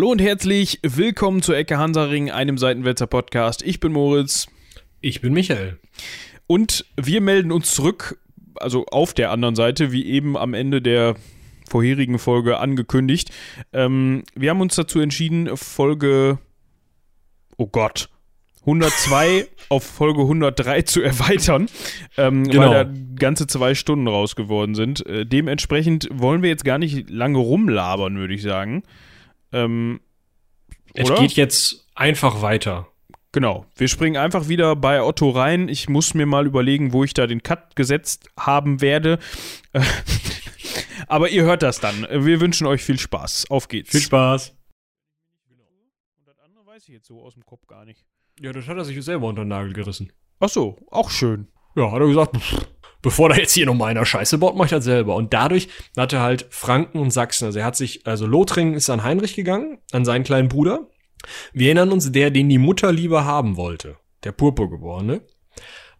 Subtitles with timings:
[0.00, 3.60] Hallo und herzlich willkommen zur Ecke Hansaring, einem Seitenwälzer Podcast.
[3.60, 4.46] Ich bin Moritz.
[5.02, 5.78] Ich bin Michael.
[6.46, 8.18] Und wir melden uns zurück,
[8.54, 11.16] also auf der anderen Seite, wie eben am Ende der
[11.68, 13.30] vorherigen Folge angekündigt.
[13.74, 16.38] Ähm, wir haben uns dazu entschieden, Folge,
[17.58, 18.08] oh Gott,
[18.60, 21.68] 102 auf Folge 103 zu erweitern,
[22.16, 22.70] ähm, Genau.
[22.70, 25.04] weil da ganze zwei Stunden raus geworden sind.
[25.04, 28.82] Äh, dementsprechend wollen wir jetzt gar nicht lange rumlabern, würde ich sagen.
[29.52, 30.00] Ähm,
[30.94, 32.86] Es geht jetzt einfach weiter.
[33.32, 33.64] Genau.
[33.76, 35.68] Wir springen einfach wieder bei Otto rein.
[35.68, 39.18] Ich muss mir mal überlegen, wo ich da den Cut gesetzt haben werde.
[41.06, 42.06] Aber ihr hört das dann.
[42.10, 43.50] Wir wünschen euch viel Spaß.
[43.50, 43.90] Auf geht's.
[43.90, 44.54] Viel Spaß.
[46.18, 48.04] Und das andere weiß ich jetzt so aus dem Kopf gar nicht.
[48.40, 50.12] Ja, das hat er sich selber unter den Nagel gerissen.
[50.40, 51.48] Ach so, auch schön.
[51.76, 52.66] Ja, hat er gesagt, pff,
[53.02, 55.16] bevor da jetzt hier noch mal einer Scheiße baut, mach ich das selber.
[55.16, 57.46] Und dadurch hat er halt Franken und Sachsen.
[57.46, 60.88] Also er hat sich, also Lothringen ist an Heinrich gegangen, an seinen kleinen Bruder.
[61.52, 63.96] Wir erinnern uns, der, den die Mutter lieber haben wollte.
[64.24, 65.22] Der Purpurgeborene.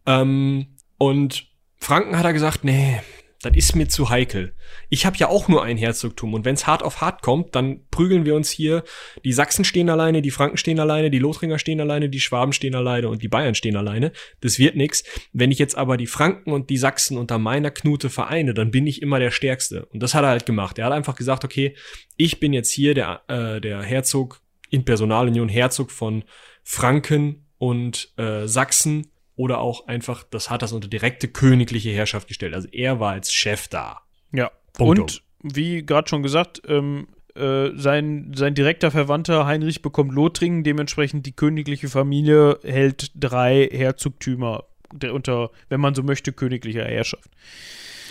[0.06, 1.46] Ähm, und
[1.78, 3.00] Franken hat er gesagt, nee,
[3.42, 4.54] das ist mir zu heikel.
[4.90, 8.26] Ich habe ja auch nur ein Herzogtum und wenn's hart auf hart kommt, dann prügeln
[8.26, 8.84] wir uns hier.
[9.24, 12.74] Die Sachsen stehen alleine, die Franken stehen alleine, die Lothringer stehen alleine, die Schwaben stehen
[12.74, 14.12] alleine und die Bayern stehen alleine.
[14.42, 15.04] Das wird nix.
[15.32, 18.86] Wenn ich jetzt aber die Franken und die Sachsen unter meiner Knute vereine, dann bin
[18.86, 19.86] ich immer der Stärkste.
[19.86, 20.78] Und das hat er halt gemacht.
[20.78, 21.74] Er hat einfach gesagt, okay,
[22.16, 26.24] ich bin jetzt hier der, äh, der Herzog in Personalunion, Herzog von
[26.62, 29.10] Franken und äh, Sachsen
[29.40, 32.52] oder auch einfach, das hat das unter direkte königliche Herrschaft gestellt.
[32.52, 34.02] Also er war als Chef da.
[34.32, 34.50] Ja.
[34.74, 35.04] Punktum.
[35.04, 40.62] Und wie gerade schon gesagt, ähm, äh, sein, sein direkter Verwandter Heinrich bekommt Lothringen.
[40.62, 47.30] Dementsprechend die königliche Familie hält drei Herzogtümer der unter, wenn man so möchte, königlicher Herrschaft.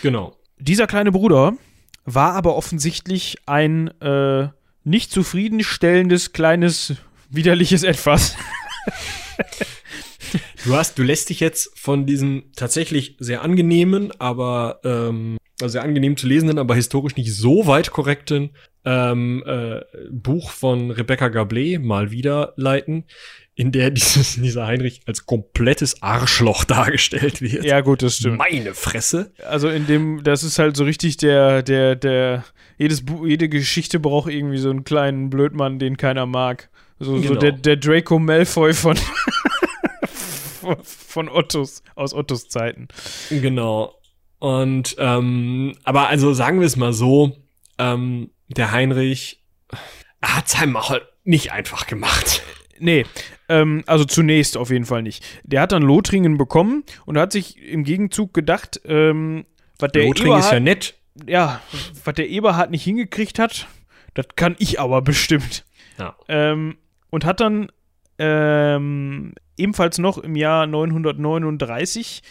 [0.02, 0.36] Genau.
[0.58, 1.53] Dieser kleine Bruder
[2.05, 4.48] war aber offensichtlich ein äh,
[4.83, 6.95] nicht zufriedenstellendes, kleines,
[7.30, 8.36] widerliches Etwas.
[10.65, 15.83] Du hast, du lässt dich jetzt von diesem tatsächlich sehr angenehmen, aber ähm, also sehr
[15.83, 18.51] angenehm zu lesenden, aber historisch nicht so weit korrekten
[18.85, 19.81] ähm, äh,
[20.11, 23.05] Buch von Rebecca Gablé mal wieder leiten,
[23.55, 27.65] in der dieses, dieser Heinrich als komplettes Arschloch dargestellt wird.
[27.65, 28.37] ja, gut, das stimmt.
[28.37, 29.33] Meine Fresse.
[29.47, 32.45] Also in dem, das ist halt so richtig der, der, der,
[32.77, 36.69] jedes Bu jede Geschichte braucht irgendwie so einen kleinen Blödmann, den keiner mag.
[36.99, 37.39] So, so Genau.
[37.39, 38.97] der, der Draco Malfoy von,
[40.83, 42.87] von Ottos, aus Ottos Zeiten.
[43.30, 43.95] Genau.
[44.39, 47.36] Und ähm, aber also sagen wir es mal so,
[47.77, 49.43] ähm, der Heinrich
[50.21, 52.42] hat es einem auch nicht einfach gemacht.
[52.80, 53.05] Nee,
[53.49, 55.25] ähm, also zunächst auf jeden Fall nicht.
[55.43, 59.45] Der hat dann Lothringen bekommen und hat sich im Gegenzug gedacht, ähm,
[59.77, 60.95] was der Lothringen ist ja Eberhard, nett.
[61.27, 61.61] ja,
[62.03, 63.67] was der Eberhard nicht hingekriegt hat,
[64.14, 65.65] das kann ich aber bestimmt.
[65.97, 66.15] Ja.
[66.30, 66.77] Ähm,
[67.09, 67.71] und hat dann
[68.19, 72.21] ähm, ebenfalls noch im Jahr 939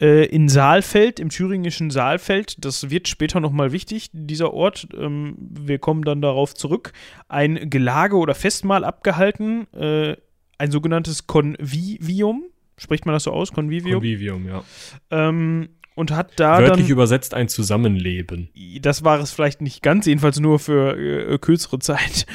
[0.00, 5.78] äh, in Saalfeld, im thüringischen Saalfeld, das wird später nochmal wichtig, dieser Ort, ähm, wir
[5.78, 6.92] kommen dann darauf zurück,
[7.28, 10.16] ein Gelage oder Festmahl abgehalten, äh,
[10.58, 12.44] ein sogenanntes Convivium,
[12.76, 14.64] spricht man das so aus, Convivium, Convivium, ja.
[15.10, 18.50] ähm, und hat da Wörtlich dann übersetzt ein Zusammenleben.
[18.80, 22.26] das war es vielleicht nicht ganz, jedenfalls nur für äh, kürzere Zeit.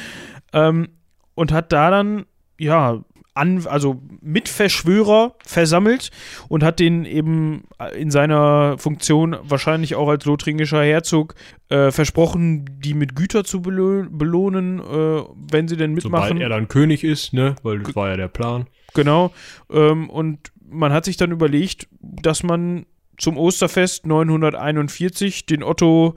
[0.52, 0.88] Ähm,
[1.34, 2.26] und hat da dann,
[2.62, 3.02] ja,
[3.34, 6.10] an, also Mitverschwörer versammelt
[6.48, 7.64] und hat den eben
[7.96, 11.34] in seiner Funktion wahrscheinlich auch als lothringischer Herzog
[11.70, 16.28] äh, versprochen, die mit Güter zu belohnen, äh, wenn sie denn mitmachen.
[16.28, 17.56] Sobald er dann König ist, ne?
[17.62, 18.66] Weil das war ja der Plan.
[18.94, 19.32] Genau.
[19.70, 22.84] Ähm, und man hat sich dann überlegt, dass man
[23.18, 26.14] zum Osterfest 941 den Otto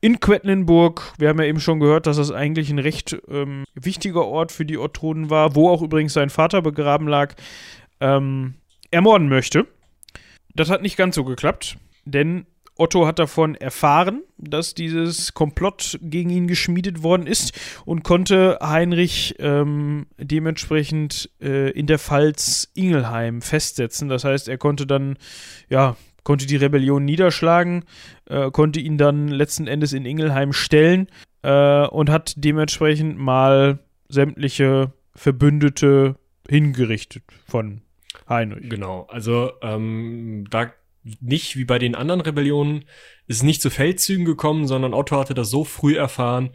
[0.00, 4.26] in Quedlinburg, wir haben ja eben schon gehört, dass das eigentlich ein recht ähm, wichtiger
[4.26, 7.34] Ort für die Ottonen war, wo auch übrigens sein Vater begraben lag,
[8.00, 8.54] ähm,
[8.90, 9.66] ermorden möchte.
[10.54, 12.46] Das hat nicht ganz so geklappt, denn
[12.76, 17.52] Otto hat davon erfahren, dass dieses Komplott gegen ihn geschmiedet worden ist
[17.84, 24.08] und konnte Heinrich ähm, dementsprechend äh, in der Pfalz Ingelheim festsetzen.
[24.08, 25.16] Das heißt, er konnte dann,
[25.68, 27.84] ja, konnte die Rebellion niederschlagen,
[28.26, 31.08] äh, konnte ihn dann letzten Endes in Ingelheim stellen
[31.42, 36.16] äh, und hat dementsprechend mal sämtliche Verbündete
[36.48, 37.82] hingerichtet von
[38.28, 38.68] Heinrich.
[38.68, 39.06] Genau.
[39.10, 40.72] Also, ähm, da
[41.20, 42.84] nicht wie bei den anderen Rebellionen
[43.26, 46.50] ist nicht zu Feldzügen gekommen, sondern Otto hatte das so früh erfahren,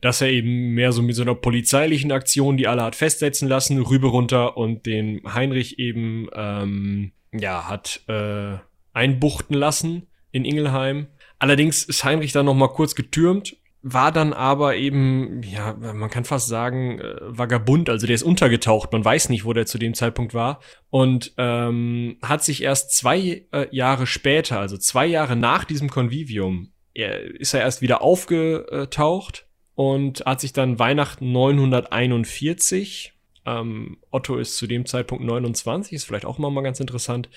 [0.00, 3.80] dass er eben mehr so mit so einer polizeilichen Aktion, die alle hat festsetzen lassen,
[3.80, 8.56] rüber runter und den Heinrich eben ähm, ja hat äh,
[8.92, 11.08] einbuchten lassen in Ingelheim.
[11.38, 16.24] Allerdings ist Heinrich dann noch mal kurz getürmt war dann aber eben, ja, man kann
[16.24, 19.94] fast sagen, äh, vagabund, also der ist untergetaucht, man weiß nicht, wo der zu dem
[19.94, 25.64] Zeitpunkt war und ähm, hat sich erst zwei äh, Jahre später, also zwei Jahre nach
[25.64, 33.14] diesem Convivium, er, ist er erst wieder aufgetaucht und hat sich dann Weihnachten 941,
[33.46, 37.28] ähm, Otto ist zu dem Zeitpunkt 29, ist vielleicht auch mal, mal ganz interessant,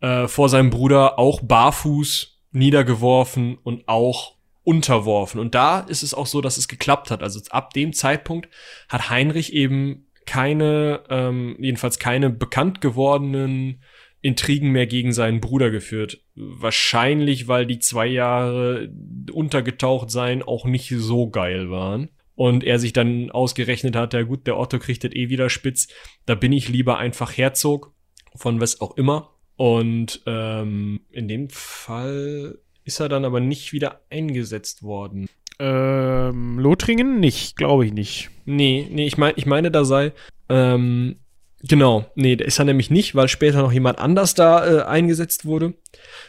[0.00, 5.40] äh, vor seinem Bruder auch barfuß niedergeworfen und auch unterworfen.
[5.40, 7.22] Und da ist es auch so, dass es geklappt hat.
[7.22, 8.48] Also ab dem Zeitpunkt
[8.88, 13.82] hat Heinrich eben keine, ähm, jedenfalls keine bekannt gewordenen
[14.20, 16.22] Intrigen mehr gegen seinen Bruder geführt.
[16.34, 18.92] Wahrscheinlich, weil die zwei Jahre
[19.32, 22.10] untergetaucht sein auch nicht so geil waren.
[22.38, 25.88] Und er sich dann ausgerechnet hat, ja gut, der Otto kriegt das eh wieder spitz.
[26.24, 27.92] Da bin ich lieber einfach Herzog
[28.36, 29.32] von was auch immer.
[29.56, 35.28] Und ähm, in dem Fall ist er dann aber nicht wieder eingesetzt worden.
[35.58, 38.30] Ähm, Lothringen nicht, glaube ich nicht.
[38.44, 40.12] Nee, nee, ich meine, ich meine, da sei,
[40.48, 41.16] ähm,
[41.62, 45.44] genau, nee, der ist er nämlich nicht, weil später noch jemand anders da äh, eingesetzt
[45.44, 45.74] wurde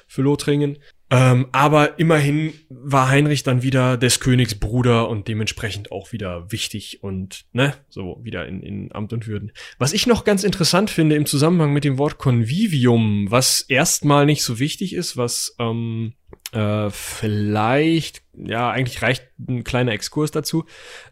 [0.07, 0.79] für Lothringen.
[1.11, 7.01] Ähm, aber immerhin war Heinrich dann wieder des Königs Bruder und dementsprechend auch wieder wichtig
[7.01, 9.51] und ne, so wieder in, in Amt und Würden.
[9.79, 14.43] Was ich noch ganz interessant finde im Zusammenhang mit dem Wort Convivium, was erstmal nicht
[14.43, 16.13] so wichtig ist, was ähm,
[16.51, 20.65] äh, vielleicht, ja, eigentlich reicht ein kleiner Exkurs dazu.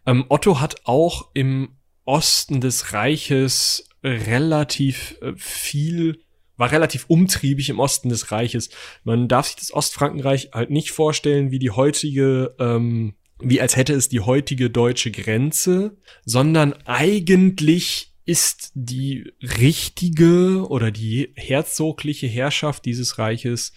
[0.06, 1.70] Ähm, Otto hat auch im
[2.06, 6.20] Osten des Reiches relativ äh, viel
[6.58, 8.70] war relativ umtriebig im Osten des Reiches.
[9.04, 13.94] Man darf sich das Ostfrankenreich halt nicht vorstellen wie die heutige, ähm, wie als hätte
[13.94, 23.18] es die heutige deutsche Grenze, sondern eigentlich ist die richtige oder die herzogliche Herrschaft dieses
[23.20, 23.72] Reiches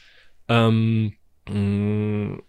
[0.49, 1.15] ähm,
[1.49, 2.43] mh, mm,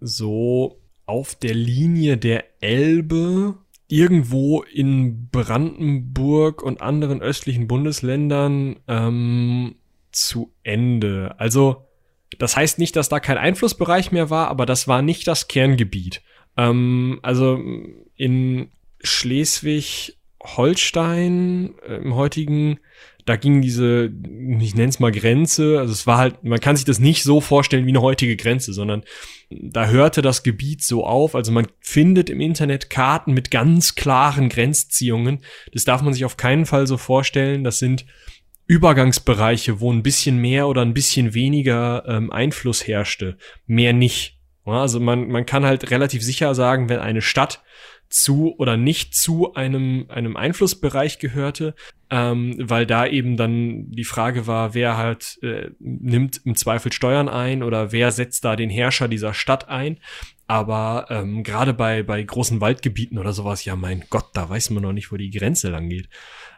[0.00, 3.56] so auf der Linie der Elbe
[3.88, 9.76] irgendwo in Brandenburg und anderen östlichen Bundesländern ähm,
[10.12, 11.34] zu Ende.
[11.38, 11.88] Also
[12.38, 16.20] das heißt nicht, dass da kein Einflussbereich mehr war, aber das war nicht das Kerngebiet.
[16.56, 17.58] Ähm, also
[18.14, 18.70] in
[19.02, 22.78] Schleswig-Holstein, äh, im heutigen
[23.28, 24.10] da ging diese,
[24.60, 27.42] ich nenne es mal Grenze, also es war halt, man kann sich das nicht so
[27.42, 29.04] vorstellen wie eine heutige Grenze, sondern
[29.50, 31.34] da hörte das Gebiet so auf.
[31.34, 35.40] Also man findet im Internet Karten mit ganz klaren Grenzziehungen.
[35.72, 37.64] Das darf man sich auf keinen Fall so vorstellen.
[37.64, 38.06] Das sind
[38.66, 43.36] Übergangsbereiche, wo ein bisschen mehr oder ein bisschen weniger ähm, Einfluss herrschte.
[43.66, 44.38] Mehr nicht.
[44.64, 47.62] Also man, man kann halt relativ sicher sagen, wenn eine Stadt
[48.08, 51.74] zu oder nicht zu einem, einem Einflussbereich gehörte,
[52.10, 57.28] ähm, weil da eben dann die Frage war, wer halt äh, nimmt im Zweifel Steuern
[57.28, 59.98] ein oder wer setzt da den Herrscher dieser Stadt ein.
[60.46, 64.82] Aber ähm, gerade bei, bei großen Waldgebieten oder sowas, ja mein Gott, da weiß man
[64.82, 66.08] noch nicht, wo die Grenze lang geht.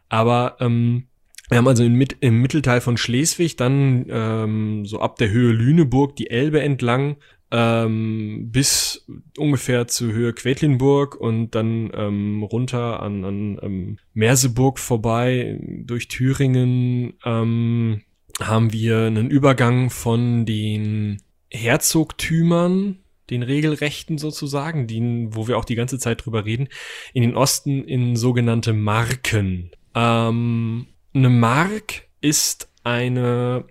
[0.09, 1.09] Aber ähm,
[1.49, 6.15] wir haben also im, im Mittelteil von Schleswig dann ähm, so ab der Höhe Lüneburg
[6.15, 7.17] die Elbe entlang
[7.51, 9.07] ähm, bis
[9.37, 17.15] ungefähr zur Höhe Quedlinburg und dann ähm, runter an, an ähm, Merseburg vorbei durch Thüringen
[17.25, 18.03] ähm,
[18.41, 25.75] haben wir einen Übergang von den Herzogtümern, den Regelrechten sozusagen, die, wo wir auch die
[25.75, 26.69] ganze Zeit drüber reden,
[27.13, 29.71] in den Osten in sogenannte Marken.
[29.95, 33.65] Ähm, eine Mark ist eine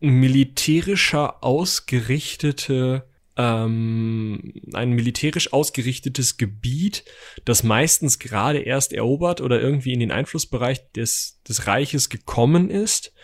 [0.00, 3.04] militärischer ausgerichtete
[3.38, 7.04] ähm, ein militärisch ausgerichtetes Gebiet,
[7.44, 13.14] das meistens gerade erst erobert oder irgendwie in den Einflussbereich des, des Reiches gekommen ist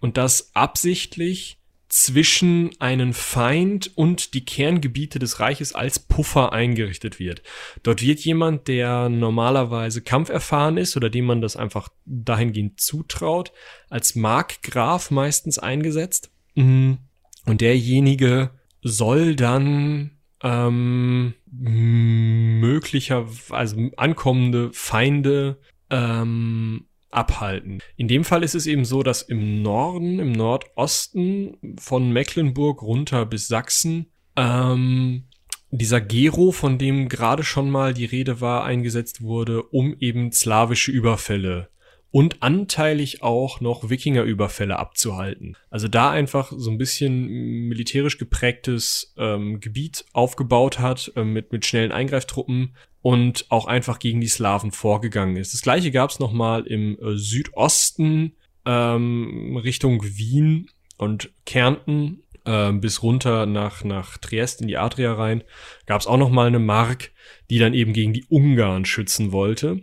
[0.00, 1.58] und das absichtlich
[1.90, 7.42] zwischen einen Feind und die Kerngebiete des Reiches als Puffer eingerichtet wird.
[7.82, 13.52] Dort wird jemand, der normalerweise kampferfahren ist oder dem man das einfach dahingehend zutraut,
[13.88, 16.30] als Markgraf meistens eingesetzt.
[16.54, 16.98] Mhm.
[17.46, 18.50] Und derjenige
[18.82, 25.58] soll dann ähm, möglicher, also ankommende Feinde
[25.90, 27.80] ähm, abhalten.
[27.96, 33.26] In dem Fall ist es eben so, dass im Norden, im Nordosten von Mecklenburg runter
[33.26, 34.06] bis Sachsen
[34.36, 35.24] ähm,
[35.70, 40.90] dieser Gero, von dem gerade schon mal die Rede war, eingesetzt wurde, um eben slawische
[40.90, 41.68] Überfälle
[42.10, 45.56] und anteilig auch noch Wikingerüberfälle abzuhalten.
[45.70, 47.26] Also da einfach so ein bisschen
[47.68, 54.20] militärisch geprägtes ähm, Gebiet aufgebaut hat äh, mit, mit schnellen Eingreiftruppen und auch einfach gegen
[54.20, 55.52] die Slawen vorgegangen ist.
[55.52, 63.02] Das gleiche gab es nochmal im äh, Südosten ähm, Richtung Wien und Kärnten äh, bis
[63.02, 65.44] runter nach, nach Triest in die Adria rein,
[65.84, 67.12] gab es auch noch mal eine Mark,
[67.50, 69.82] die dann eben gegen die Ungarn schützen wollte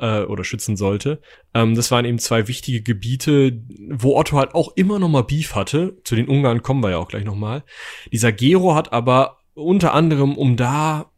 [0.00, 1.20] äh, äh, oder schützen sollte.
[1.54, 5.54] Ähm, das waren eben zwei wichtige Gebiete, wo Otto halt auch immer noch mal Beef
[5.54, 5.96] hatte.
[6.04, 7.64] Zu den Ungarn kommen wir ja auch gleich noch mal.
[8.12, 11.10] Dieser Gero hat aber unter anderem, um da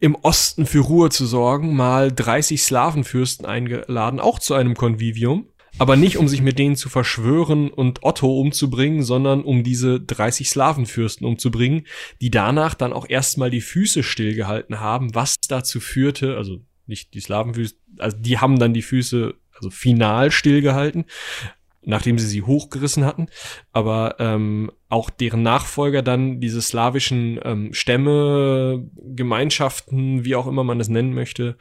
[0.00, 5.48] im Osten für Ruhe zu sorgen, mal 30 Slawenfürsten eingeladen, auch zu einem Konvivium.
[5.78, 10.48] Aber nicht, um sich mit denen zu verschwören und Otto umzubringen, sondern um diese 30
[10.48, 11.86] Slawenfürsten umzubringen,
[12.20, 17.20] die danach dann auch erstmal die Füße stillgehalten haben, was dazu führte, also nicht die
[17.20, 21.04] Slawenfürsten, also die haben dann die Füße also final stillgehalten,
[21.82, 23.26] nachdem sie sie hochgerissen hatten,
[23.72, 30.80] aber ähm, auch deren Nachfolger dann diese slawischen ähm, Stämme, Gemeinschaften, wie auch immer man
[30.80, 31.56] es nennen möchte,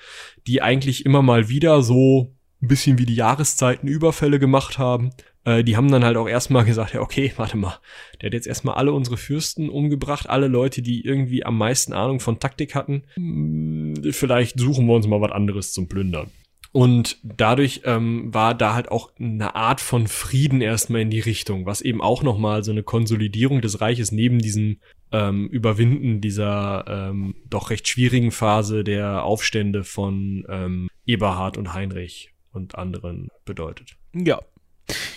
[0.48, 5.12] die eigentlich immer mal wieder so ein bisschen wie die Jahreszeiten Überfälle gemacht haben.
[5.46, 7.80] Äh, die haben dann halt auch erstmal gesagt, ja, okay, warte mal,
[8.22, 12.20] der hat jetzt erstmal alle unsere Fürsten umgebracht, alle Leute, die irgendwie am meisten Ahnung
[12.20, 13.04] von Taktik hatten.
[13.16, 16.30] Hm, vielleicht suchen wir uns mal was anderes zum Plündern.
[16.74, 21.68] Und dadurch ähm, war da halt auch eine Art von Frieden erstmal in die Richtung,
[21.68, 24.80] was eben auch nochmal so eine Konsolidierung des Reiches neben diesem
[25.12, 32.34] ähm, Überwinden dieser ähm, doch recht schwierigen Phase der Aufstände von ähm, Eberhard und Heinrich
[32.52, 33.96] und anderen bedeutet.
[34.16, 34.42] Ja.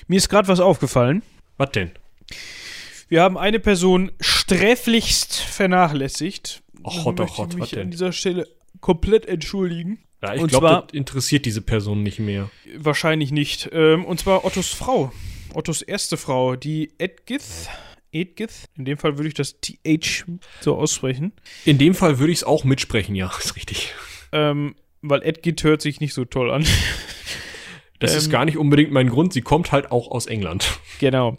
[0.09, 1.23] Mir ist gerade was aufgefallen.
[1.56, 1.90] Was denn?
[3.09, 6.62] Wir haben eine Person sträflichst vernachlässigt.
[6.83, 7.83] Och, Gott, och, Gott, was denn?
[7.83, 8.49] an dieser Stelle
[8.80, 9.99] komplett entschuldigen.
[10.23, 12.50] Ja, ich glaube, das interessiert diese Person nicht mehr.
[12.76, 13.68] Wahrscheinlich nicht.
[13.73, 15.12] Ähm, und zwar Ottos Frau.
[15.54, 17.68] Ottos erste Frau, die Edgith.
[18.12, 18.64] Edgith.
[18.76, 20.25] In dem Fall würde ich das TH
[20.61, 21.33] so aussprechen.
[21.64, 23.95] In dem Fall würde ich es auch mitsprechen, ja, ist richtig.
[24.33, 26.66] Ähm, weil Edgith hört sich nicht so toll an.
[27.98, 29.32] Das ähm, ist gar nicht unbedingt mein Grund.
[29.32, 30.80] Sie kommt halt auch aus England.
[30.98, 31.36] Genau.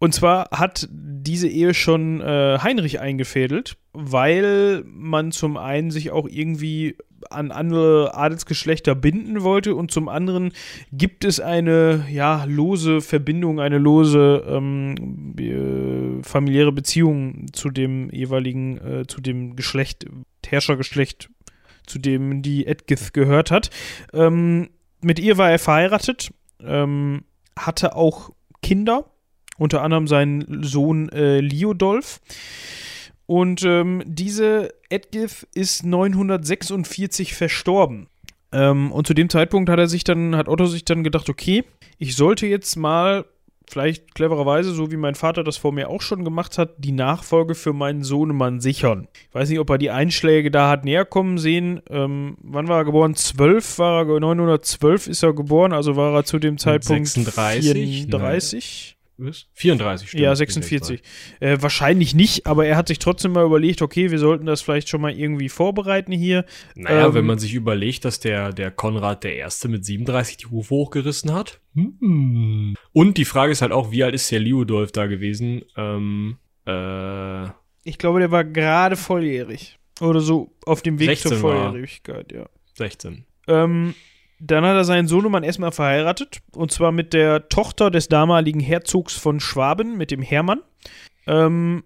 [0.00, 6.28] Und zwar hat diese Ehe schon äh, Heinrich eingefädelt, weil man zum einen sich auch
[6.28, 6.96] irgendwie
[7.30, 10.52] an andere Adelsgeschlechter binden wollte und zum anderen
[10.92, 18.78] gibt es eine ja lose Verbindung, eine lose ähm, äh, familiäre Beziehung zu dem jeweiligen,
[18.78, 20.06] äh, zu dem Geschlecht,
[20.46, 21.28] Herrschergeschlecht,
[21.86, 23.70] zu dem die Edgith gehört hat.
[24.12, 27.24] Ähm, mit ihr war er verheiratet, ähm,
[27.56, 28.30] hatte auch
[28.62, 29.04] Kinder,
[29.56, 32.20] unter anderem seinen Sohn äh, Liodolf.
[33.26, 38.08] Und ähm, diese Edgith ist 946 verstorben.
[38.52, 41.64] Ähm, und zu dem Zeitpunkt hat er sich dann, hat Otto sich dann gedacht, okay,
[41.98, 43.26] ich sollte jetzt mal
[43.70, 47.54] vielleicht clevererweise, so wie mein Vater das vor mir auch schon gemacht hat, die Nachfolge
[47.54, 49.08] für meinen Sohnemann sichern.
[49.28, 51.80] Ich weiß nicht, ob er die Einschläge da hat näher kommen sehen.
[51.90, 53.14] Ähm, wann war er geboren?
[53.14, 58.97] 12 war er, 912 ist er geboren, also war er zu dem Zeitpunkt 36, 34.
[59.18, 59.46] Was?
[59.54, 60.22] 34 stimmt.
[60.22, 61.02] Ja, 46.
[61.40, 64.88] Äh, wahrscheinlich nicht, aber er hat sich trotzdem mal überlegt, okay, wir sollten das vielleicht
[64.88, 66.44] schon mal irgendwie vorbereiten hier.
[66.76, 70.46] Naja, ähm, wenn man sich überlegt, dass der, der Konrad der Erste mit 37 die
[70.46, 71.60] Hufe hochgerissen hat.
[71.74, 72.76] Hm.
[72.92, 75.62] Und die Frage ist halt auch, wie alt ist der Liudolf da gewesen?
[75.76, 77.46] Ähm, äh,
[77.82, 79.78] ich glaube, der war gerade volljährig.
[80.00, 82.48] Oder so auf dem Weg zur Volljährigkeit, ja.
[82.74, 83.24] 16.
[83.48, 83.94] Ähm,
[84.40, 86.40] dann hat er seinen Sohnemann erstmal verheiratet.
[86.52, 90.60] Und zwar mit der Tochter des damaligen Herzogs von Schwaben, mit dem Hermann.
[91.26, 91.84] Ähm,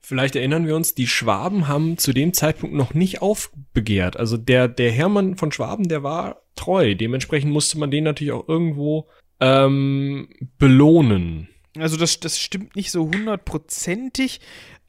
[0.00, 4.16] Vielleicht erinnern wir uns, die Schwaben haben zu dem Zeitpunkt noch nicht aufbegehrt.
[4.16, 6.94] Also der, der Hermann von Schwaben, der war treu.
[6.94, 9.08] Dementsprechend musste man den natürlich auch irgendwo
[9.40, 11.48] ähm, belohnen.
[11.76, 14.40] Also das, das stimmt nicht so hundertprozentig.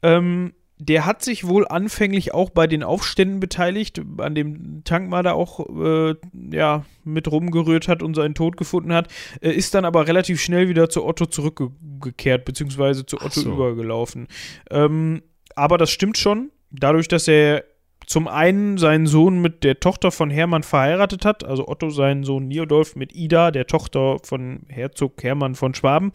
[0.04, 5.68] Ähm, der hat sich wohl anfänglich auch bei den Aufständen beteiligt, an dem Tankmader auch
[5.68, 6.14] äh,
[6.50, 9.08] ja, mit rumgerührt hat und seinen Tod gefunden hat,
[9.40, 13.52] äh, ist dann aber relativ schnell wieder zu Otto zurückgekehrt, beziehungsweise zu Otto so.
[13.52, 14.28] übergelaufen.
[14.70, 15.22] Ähm,
[15.56, 17.64] aber das stimmt schon, dadurch, dass er
[18.06, 22.48] zum einen seinen Sohn mit der Tochter von Hermann verheiratet hat, also Otto seinen Sohn
[22.48, 26.12] Niodolf mit Ida, der Tochter von Herzog Hermann von Schwaben,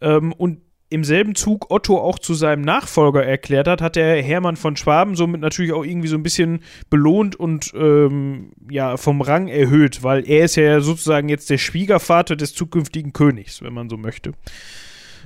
[0.00, 0.60] ähm, und
[0.92, 5.16] im selben Zug Otto auch zu seinem Nachfolger erklärt hat, hat der Hermann von Schwaben
[5.16, 10.28] somit natürlich auch irgendwie so ein bisschen belohnt und ähm, ja vom Rang erhöht, weil
[10.28, 14.32] er ist ja sozusagen jetzt der Schwiegervater des zukünftigen Königs, wenn man so möchte.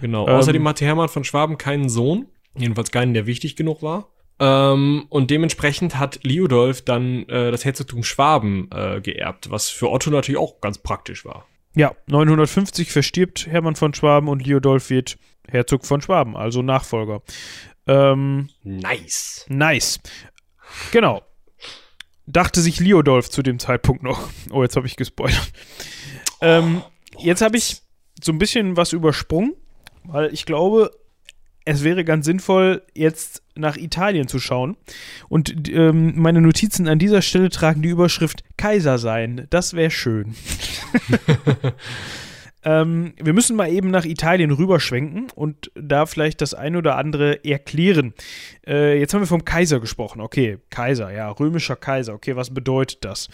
[0.00, 0.28] Genau.
[0.28, 4.08] Ähm, Außerdem hatte Hermann von Schwaben keinen Sohn, jedenfalls keinen, der wichtig genug war.
[4.38, 10.10] Ähm, und dementsprechend hat Liudolf dann äh, das Herzogtum Schwaben äh, geerbt, was für Otto
[10.10, 11.46] natürlich auch ganz praktisch war.
[11.74, 15.18] Ja, 950 verstirbt Hermann von Schwaben und Liudolf wird
[15.48, 17.22] Herzog von Schwaben, also Nachfolger.
[17.86, 19.46] Ähm, nice.
[19.48, 20.00] Nice.
[20.92, 21.22] Genau.
[22.26, 24.28] Dachte sich Liodolf zu dem Zeitpunkt noch.
[24.50, 25.52] Oh, jetzt habe ich gespoilert.
[26.40, 26.82] Ähm,
[27.14, 27.82] oh, jetzt habe ich
[28.22, 29.54] so ein bisschen was übersprungen,
[30.04, 30.90] weil ich glaube,
[31.64, 34.76] es wäre ganz sinnvoll, jetzt nach Italien zu schauen.
[35.28, 39.46] Und ähm, meine Notizen an dieser Stelle tragen die Überschrift Kaiser sein.
[39.50, 40.34] Das wäre schön.
[42.66, 47.44] ähm, wir müssen mal eben nach Italien rüberschwenken und da vielleicht das ein oder andere
[47.44, 48.12] erklären.
[48.66, 50.20] Äh, jetzt haben wir vom Kaiser gesprochen.
[50.20, 52.12] Okay, Kaiser, ja, römischer Kaiser.
[52.14, 53.28] Okay, was bedeutet das?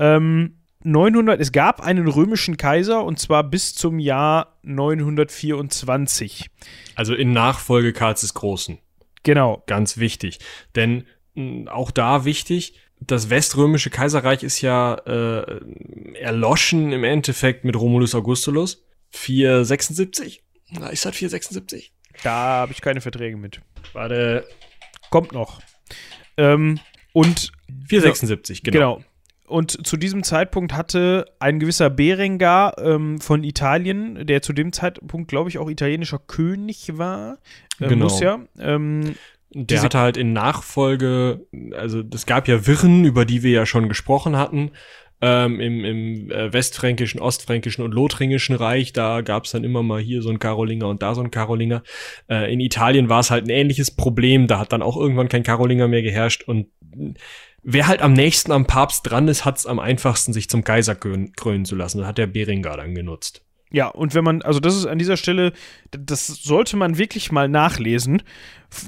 [0.00, 6.50] Ähm, 900, es gab einen römischen Kaiser und zwar bis zum Jahr 924.
[6.96, 8.78] Also in Nachfolge Karls des Großen.
[9.22, 9.62] Genau.
[9.68, 10.40] Ganz wichtig.
[10.74, 11.04] Denn
[11.36, 15.60] mh, auch da wichtig, das weströmische Kaiserreich ist ja äh,
[16.18, 18.84] erloschen im Endeffekt mit Romulus Augustulus.
[19.10, 20.42] 476?
[20.70, 21.92] Na, ist das 476?
[22.22, 23.60] Da habe ich keine Verträge mit.
[23.92, 24.46] Warte.
[25.10, 25.60] Kommt noch.
[26.36, 26.80] Ähm,
[27.12, 27.52] und
[27.88, 28.96] 476, genau.
[28.96, 29.04] genau.
[29.46, 35.28] Und zu diesem Zeitpunkt hatte ein gewisser Berengar ähm, von Italien, der zu dem Zeitpunkt,
[35.28, 37.38] glaube ich, auch italienischer König war,
[37.78, 38.04] äh, Genau.
[38.04, 39.14] muss ja, ähm,
[39.54, 43.88] Der hatte halt in Nachfolge, also es gab ja Wirren, über die wir ja schon
[43.88, 44.72] gesprochen hatten,
[45.20, 48.92] ähm, im, im äh, westfränkischen, ostfränkischen und lothringischen Reich.
[48.92, 51.82] Da gab es dann immer mal hier so ein Karolinger und da so ein Karolinger.
[52.28, 54.46] Äh, in Italien war es halt ein ähnliches Problem.
[54.48, 56.42] Da hat dann auch irgendwann kein Karolinger mehr geherrscht.
[56.42, 56.66] Und
[57.62, 60.94] wer halt am nächsten am Papst dran ist, hat es am einfachsten, sich zum Kaiser
[60.94, 61.98] krönen, krönen zu lassen.
[61.98, 63.43] Das hat der Berengar dann genutzt.
[63.74, 65.52] Ja, und wenn man, also das ist an dieser Stelle,
[65.90, 68.22] das sollte man wirklich mal nachlesen.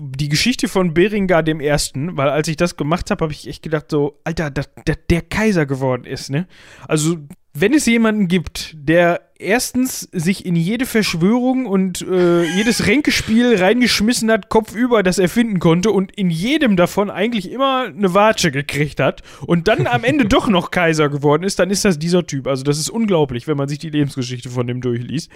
[0.00, 3.64] Die Geschichte von Berengar dem Ersten, weil als ich das gemacht habe, habe ich echt
[3.64, 6.46] gedacht so, Alter, dass dass der Kaiser geworden ist, ne?
[6.86, 7.16] Also,
[7.60, 14.30] wenn es jemanden gibt, der erstens sich in jede Verschwörung und äh, jedes Ränkespiel reingeschmissen
[14.30, 19.00] hat, kopfüber, das er finden konnte und in jedem davon eigentlich immer eine Watsche gekriegt
[19.00, 22.46] hat und dann am Ende doch noch Kaiser geworden ist, dann ist das dieser Typ.
[22.46, 25.30] Also das ist unglaublich, wenn man sich die Lebensgeschichte von dem durchliest.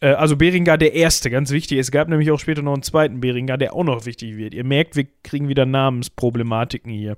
[0.00, 1.78] Äh, also Beringer der Erste, ganz wichtig.
[1.78, 4.54] Es gab nämlich auch später noch einen zweiten Beringer, der auch noch wichtig wird.
[4.54, 7.16] Ihr merkt, wir kriegen wieder Namensproblematiken hier.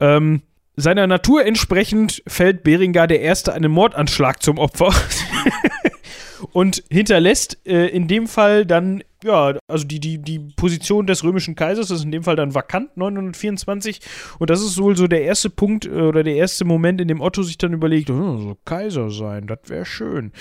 [0.00, 0.42] Ähm,
[0.76, 4.94] seiner Natur entsprechend fällt Beringer der Erste einem Mordanschlag zum Opfer.
[6.52, 11.54] und hinterlässt äh, in dem Fall dann, ja, also die, die, die Position des römischen
[11.54, 14.00] Kaisers ist in dem Fall dann vakant, 924.
[14.38, 17.20] Und das ist wohl so der erste Punkt äh, oder der erste Moment, in dem
[17.20, 20.32] Otto sich dann überlegt, oh, so Kaiser sein, das wäre schön.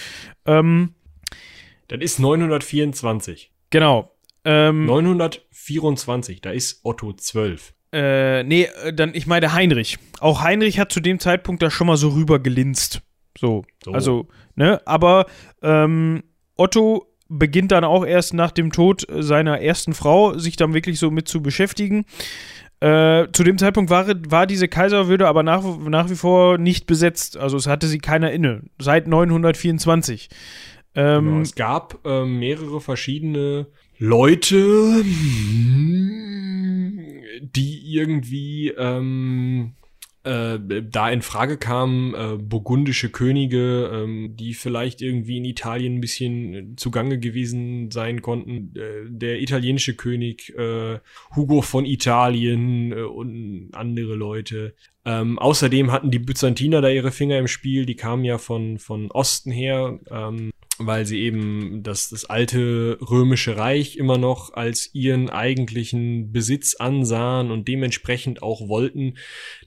[0.45, 0.93] Ähm,
[1.87, 3.51] Das ist 924.
[3.69, 4.15] genau.
[4.43, 7.75] Ähm, 924, da ist Otto 12.
[7.93, 9.97] Äh, nee, äh, dann, ich meine Heinrich.
[10.19, 13.01] Auch Heinrich hat zu dem Zeitpunkt da schon mal so rüber gelinst.
[13.37, 13.63] So.
[13.83, 13.91] So.
[13.91, 15.25] Also, ne, aber
[15.61, 16.23] ähm,
[16.55, 21.11] Otto beginnt dann auch erst nach dem Tod seiner ersten Frau, sich dann wirklich so
[21.11, 22.05] mit zu beschäftigen.
[22.81, 27.37] Äh, zu dem Zeitpunkt war, war diese Kaiserwürde aber nach, nach wie vor nicht besetzt.
[27.37, 28.63] Also es hatte sie keiner inne.
[28.79, 30.29] Seit 924.
[30.95, 33.67] Ähm, Genau, es gab ähm, mehrere verschiedene
[34.03, 35.03] Leute,
[37.39, 39.73] die irgendwie ähm,
[40.23, 40.57] äh,
[40.89, 46.77] da in Frage kamen, äh, burgundische Könige, ähm, die vielleicht irgendwie in Italien ein bisschen
[46.77, 48.73] zugange gewesen sein konnten.
[48.75, 50.97] Äh, der italienische König äh,
[51.35, 54.73] Hugo von Italien äh, und andere Leute.
[55.05, 59.11] Ähm, außerdem hatten die Byzantiner da ihre Finger im Spiel, die kamen ja von, von
[59.11, 60.49] Osten her, ähm,
[60.85, 67.51] weil sie eben das, das alte römische Reich immer noch als ihren eigentlichen Besitz ansahen
[67.51, 69.15] und dementsprechend auch wollten,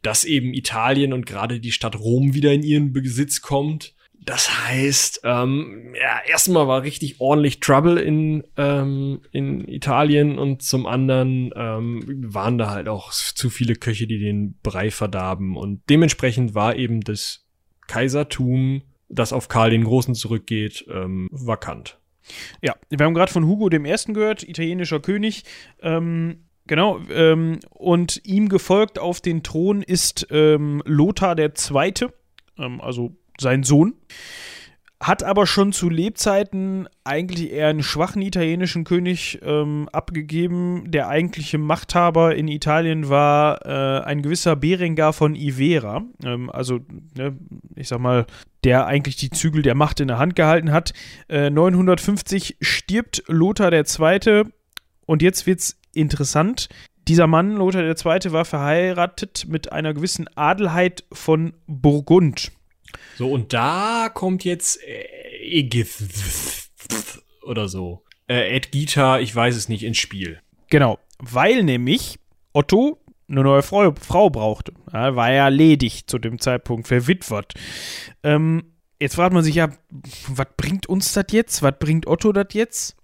[0.03, 3.95] dass eben Italien und gerade die Stadt Rom wieder in ihren Besitz kommt.
[4.25, 10.87] Das heißt, ähm, ja, erstmal war richtig ordentlich Trouble in, ähm, in Italien und zum
[10.87, 16.55] anderen ähm, waren da halt auch zu viele Köche, die den Brei verdarben und dementsprechend
[16.55, 17.45] war eben das
[17.87, 18.83] Kaisertum,
[19.15, 21.99] das auf Karl den Großen zurückgeht, ähm, vakant.
[22.63, 25.45] Ja, wir haben gerade von Hugo dem Ersten gehört, italienischer König.
[25.83, 32.13] Ähm, genau, ähm, und ihm gefolgt auf den Thron ist ähm, Lothar der Zweite,
[32.59, 33.95] ähm, also sein Sohn.
[35.05, 40.91] Hat aber schon zu Lebzeiten eigentlich eher einen schwachen italienischen König ähm, abgegeben.
[40.91, 46.05] Der eigentliche Machthaber in Italien war äh, ein gewisser Berengar von Ivera.
[46.25, 46.81] Ähm, also,
[47.19, 47.37] ne,
[47.77, 48.25] ich sag mal,
[48.65, 50.95] der eigentlich die Zügel der Macht in der Hand gehalten hat.
[51.29, 54.45] Äh, 950 stirbt Lothar II.
[55.05, 56.71] Und jetzt wird's interessant.
[57.09, 62.53] Dieser Mann, Lothar II., war verheiratet mit einer gewissen Adelheid von Burgund.
[63.17, 65.05] So, und da kommt jetzt äh,
[65.41, 66.71] Egith
[67.43, 68.03] oder so.
[68.27, 70.41] Äh, Ed Gita, ich weiß es nicht, ins Spiel.
[70.71, 72.19] Genau, weil nämlich
[72.53, 72.99] Otto
[73.29, 74.75] eine neue Frau, Frau brauchte.
[74.93, 77.55] Ja, war ja ledig zu dem Zeitpunkt, verwitwet.
[78.23, 78.65] Ähm,
[79.01, 79.71] jetzt fragt man sich ja,
[80.29, 81.63] was bringt uns das jetzt?
[81.63, 82.97] Was bringt Otto das jetzt?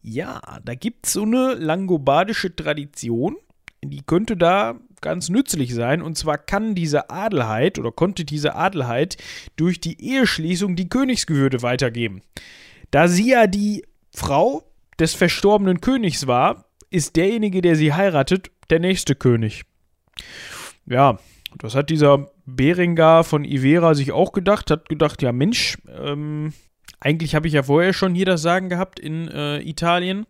[0.00, 3.36] Ja, da gibt es so eine langobardische Tradition,
[3.84, 6.00] die könnte da ganz nützlich sein.
[6.00, 9.18] Und zwar kann diese Adelheid oder konnte diese Adelheid
[9.56, 12.22] durch die Eheschließung die Königsgewürde weitergeben.
[12.90, 13.84] Da sie ja die
[14.14, 14.62] Frau
[14.98, 19.62] des verstorbenen Königs war, ist derjenige, der sie heiratet, der nächste König.
[20.86, 21.18] Ja,
[21.58, 26.52] das hat dieser Berengar von Ivera sich auch gedacht, hat gedacht, ja Mensch, ähm,
[27.04, 30.24] eigentlich habe ich ja vorher schon hier das Sagen gehabt in äh, Italien.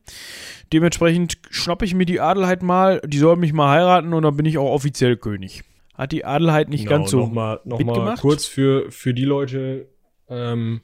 [0.73, 4.47] Dementsprechend schnappe ich mir die Adelheid mal, die soll mich mal heiraten und dann bin
[4.47, 5.63] ich auch offiziell König.
[5.95, 8.21] Hat die Adelheid nicht Genau, ganz so Nochmal noch mal mitgemacht?
[8.23, 9.89] kurz für, für die Leute,
[10.29, 10.81] ähm,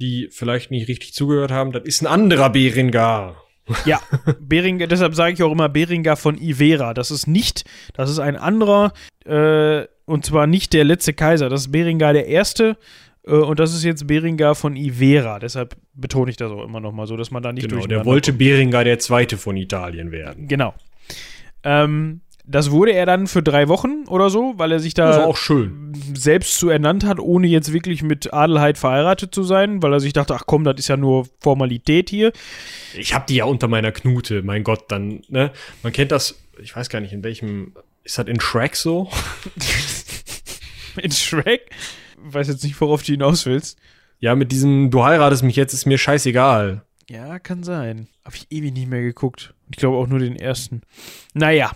[0.00, 1.70] die vielleicht nicht richtig zugehört haben.
[1.70, 3.36] Das ist ein anderer Berengar.
[3.84, 4.00] Ja,
[4.40, 6.94] Beringer, deshalb sage ich auch immer Beringer von Ivera.
[6.94, 7.64] Das ist nicht,
[7.94, 8.92] das ist ein anderer,
[9.24, 11.48] äh, und zwar nicht der letzte Kaiser.
[11.48, 12.76] Das ist Beringer der Erste.
[13.26, 15.38] Äh, und das ist jetzt Beringer von Ivera.
[15.38, 18.32] Deshalb betone ich das auch immer nochmal so, dass man da nicht Genau, der wollte
[18.32, 20.48] Berengar der Zweite von Italien werden.
[20.48, 20.74] Genau.
[21.62, 25.36] Ähm, das wurde er dann für drei Wochen oder so, weil er sich da auch
[25.36, 25.92] schön.
[26.14, 30.12] selbst zu ernannt hat, ohne jetzt wirklich mit Adelheid verheiratet zu sein, weil er sich
[30.12, 32.32] dachte, ach komm, das ist ja nur Formalität hier.
[32.96, 35.50] Ich hab die ja unter meiner Knute, mein Gott, dann, ne?
[35.82, 39.10] Man kennt das, ich weiß gar nicht, in welchem, ist das in Shrek so?
[41.02, 41.68] In Shrek.
[42.32, 43.78] Weiß jetzt nicht, worauf du hinaus willst.
[44.18, 46.82] Ja, mit diesem, du heiratest mich jetzt, ist mir scheißegal.
[47.08, 48.08] Ja, kann sein.
[48.24, 49.54] Hab ich ewig nicht mehr geguckt.
[49.70, 50.82] Ich glaube auch nur den ersten.
[51.34, 51.70] Naja.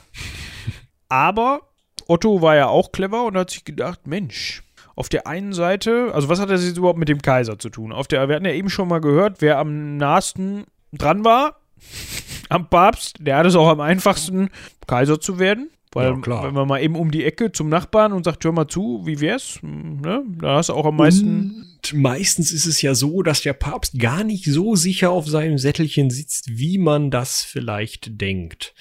[1.09, 1.61] Aber
[2.07, 4.63] Otto war ja auch clever und hat sich gedacht, Mensch,
[4.97, 7.93] auf der einen Seite, also was hat das jetzt überhaupt mit dem Kaiser zu tun?
[7.93, 11.61] Auf der, wir hatten ja eben schon mal gehört, wer am nahesten dran war,
[12.49, 14.51] am Papst, der hat es auch am einfachsten,
[14.87, 15.71] Kaiser zu werden.
[15.93, 16.45] Weil, Ja, klar.
[16.45, 19.21] wenn man mal eben um die Ecke zum Nachbarn und sagt, hör mal zu, wie
[19.21, 19.59] wär's?
[19.63, 20.23] Ne?
[20.41, 21.67] Da hast du auch am meisten.
[21.83, 25.59] Und meistens ist es ja so, dass der Papst gar nicht so sicher auf seinem
[25.59, 28.75] Sättelchen sitzt, wie man das vielleicht denkt.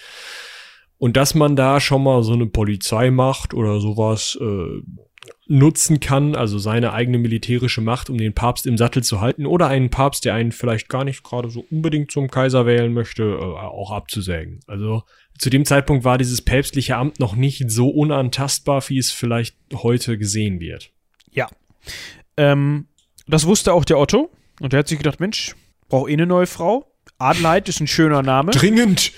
[0.97, 4.81] Und dass man da schon mal so eine Polizeimacht oder sowas äh,
[5.47, 9.67] nutzen kann, also seine eigene militärische Macht, um den Papst im Sattel zu halten, oder
[9.67, 13.43] einen Papst, der einen vielleicht gar nicht gerade so unbedingt zum Kaiser wählen möchte, äh,
[13.43, 14.59] auch abzusägen.
[14.67, 15.03] Also
[15.39, 20.17] zu dem Zeitpunkt war dieses päpstliche Amt noch nicht so unantastbar, wie es vielleicht heute
[20.17, 20.91] gesehen wird.
[21.31, 21.47] Ja.
[22.35, 22.87] Ähm,
[23.25, 24.29] das wusste auch der Otto.
[24.59, 25.55] Und der hat sich gedacht, Mensch,
[25.87, 26.91] brauch eh eine neue Frau.
[27.17, 28.51] Adelheid ist ein schöner Name.
[28.51, 29.13] Dringend!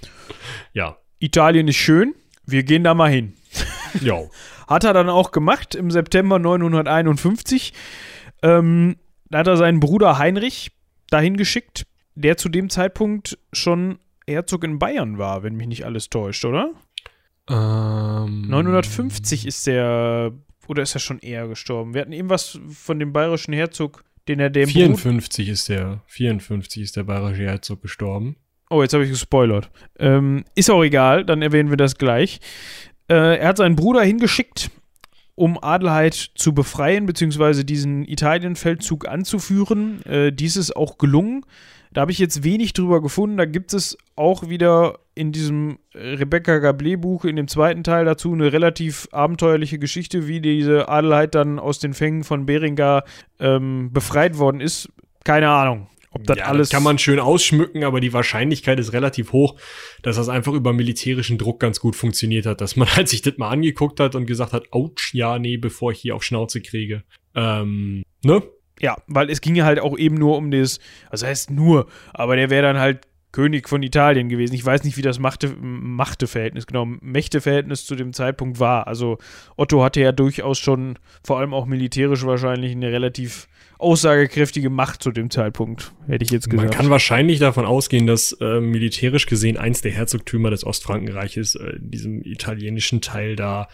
[0.72, 2.14] ja, Italien ist schön.
[2.44, 3.34] Wir gehen da mal hin.
[4.00, 4.24] ja.
[4.66, 7.72] Hat er dann auch gemacht im September 951.
[8.42, 8.96] Ähm,
[9.30, 10.72] da hat er seinen Bruder Heinrich
[11.10, 11.86] dahin geschickt,
[12.16, 16.70] der zu dem Zeitpunkt schon Herzog in Bayern war, wenn mich nicht alles täuscht, oder?
[17.48, 20.32] Ähm, 950 ist der,
[20.66, 21.94] oder ist er schon eher gestorben?
[21.94, 26.00] Wir hatten eben was von dem bayerischen Herzog, den er dem Bruder- 54 ist der,
[26.06, 28.36] 54 ist der bayerische Herzog gestorben.
[28.70, 29.70] Oh, jetzt habe ich gespoilert.
[29.98, 32.40] Ähm, ist auch egal, dann erwähnen wir das gleich.
[33.08, 34.70] Äh, er hat seinen Bruder hingeschickt,
[35.34, 40.02] um Adelheid zu befreien, beziehungsweise diesen Italienfeldzug anzuführen.
[40.06, 41.44] Äh, dies ist auch gelungen.
[41.94, 43.36] Da habe ich jetzt wenig drüber gefunden.
[43.36, 48.52] Da gibt es auch wieder in diesem Rebecca Gablé-Buch, in dem zweiten Teil dazu, eine
[48.52, 53.04] relativ abenteuerliche Geschichte, wie diese Adelheid dann aus den Fängen von Berengar
[53.38, 54.88] ähm, befreit worden ist.
[55.22, 55.86] Keine Ahnung.
[56.10, 59.56] Ob das ja, alles das kann man schön ausschmücken, aber die Wahrscheinlichkeit ist relativ hoch,
[60.02, 63.36] dass das einfach über militärischen Druck ganz gut funktioniert hat, dass man halt sich das
[63.36, 67.04] mal angeguckt hat und gesagt hat, ouch, ja, nee, bevor ich hier auf Schnauze kriege.
[67.34, 68.42] Ähm, ne?
[68.84, 70.78] Ja, weil es ging ja halt auch eben nur um das,
[71.10, 73.00] was heißt nur, aber der wäre dann halt
[73.32, 74.52] König von Italien gewesen.
[74.52, 78.86] Ich weiß nicht, wie das Machte, Machteverhältnis, genau, Mächteverhältnis zu dem Zeitpunkt war.
[78.86, 79.16] Also
[79.56, 85.12] Otto hatte ja durchaus schon, vor allem auch militärisch wahrscheinlich, eine relativ aussagekräftige Macht zu
[85.12, 86.68] dem Zeitpunkt, hätte ich jetzt gesagt.
[86.68, 91.76] Man kann wahrscheinlich davon ausgehen, dass äh, militärisch gesehen eins der Herzogtümer des Ostfrankenreiches, äh,
[91.76, 93.68] in diesem italienischen Teil da,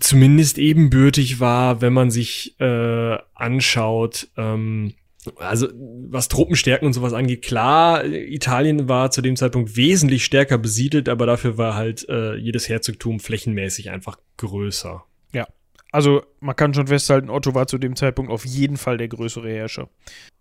[0.00, 4.94] zumindest ebenbürtig war, wenn man sich äh, anschaut, ähm,
[5.36, 5.68] also
[6.08, 11.26] was Truppenstärken und sowas angeht, klar, Italien war zu dem Zeitpunkt wesentlich stärker besiedelt, aber
[11.26, 15.04] dafür war halt äh, jedes Herzogtum flächenmäßig einfach größer.
[15.92, 19.50] Also man kann schon festhalten, Otto war zu dem Zeitpunkt auf jeden Fall der größere
[19.50, 19.88] Herrscher.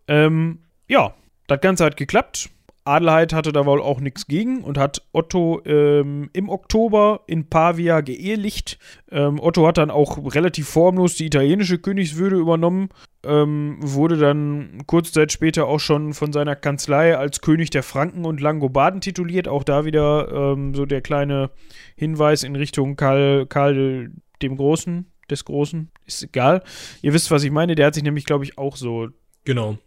[0.07, 1.15] Ähm, ja,
[1.47, 2.49] das Ganze hat geklappt.
[2.85, 8.01] Adelheid hatte da wohl auch nichts gegen und hat Otto ähm, im Oktober in Pavia
[8.01, 8.79] geehelicht.
[9.11, 12.89] Ähm, Otto hat dann auch relativ formlos die italienische Königswürde übernommen,
[13.23, 18.25] ähm, wurde dann kurze Zeit später auch schon von seiner Kanzlei als König der Franken
[18.25, 19.47] und Langobarden tituliert.
[19.47, 21.51] Auch da wieder ähm, so der kleine
[21.95, 24.11] Hinweis in Richtung Karl, Karl
[24.41, 26.63] dem Großen, des Großen, ist egal.
[27.01, 27.75] Ihr wisst, was ich meine.
[27.75, 29.09] Der hat sich nämlich, glaube ich, auch so
[29.45, 29.77] Genau.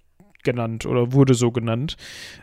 [0.42, 1.96] Genannt oder wurde so genannt.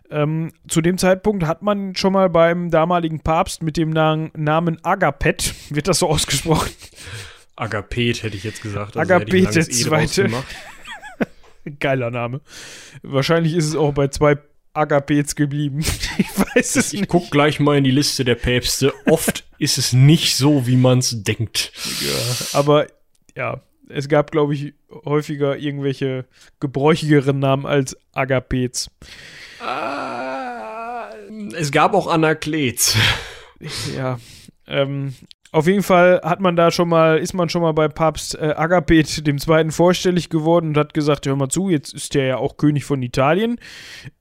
[0.09, 4.83] Ähm, zu dem Zeitpunkt hat man schon mal beim damaligen Papst mit dem Na Namen
[4.83, 6.71] Agapet, wird das so ausgesprochen?
[7.55, 8.95] Agapet hätte ich jetzt gesagt.
[8.95, 10.29] Also Agapet der Zweite.
[11.79, 12.41] Geiler Name.
[13.03, 14.38] Wahrscheinlich ist es auch bei zwei
[14.73, 15.79] Agapets geblieben.
[16.17, 17.01] ich weiß es ich nicht.
[17.03, 18.93] Ich guck gleich mal in die Liste der Päpste.
[19.05, 21.71] Oft ist es nicht so, wie man es denkt.
[22.01, 22.88] Ja, aber
[23.35, 24.73] ja, es gab, glaube ich,
[25.06, 26.25] häufiger irgendwelche
[26.60, 28.89] gebräuchigeren Namen als Agapets.
[29.62, 32.97] Äh, es gab auch Anaklets.
[33.93, 34.17] Ja,
[34.67, 35.13] ähm,
[35.52, 38.54] auf jeden Fall hat man da schon mal, ist man schon mal bei Papst äh,
[38.56, 42.38] Agapet dem Zweiten vorstellig geworden und hat gesagt, hör mal zu, jetzt ist der ja
[42.38, 43.60] auch König von Italien.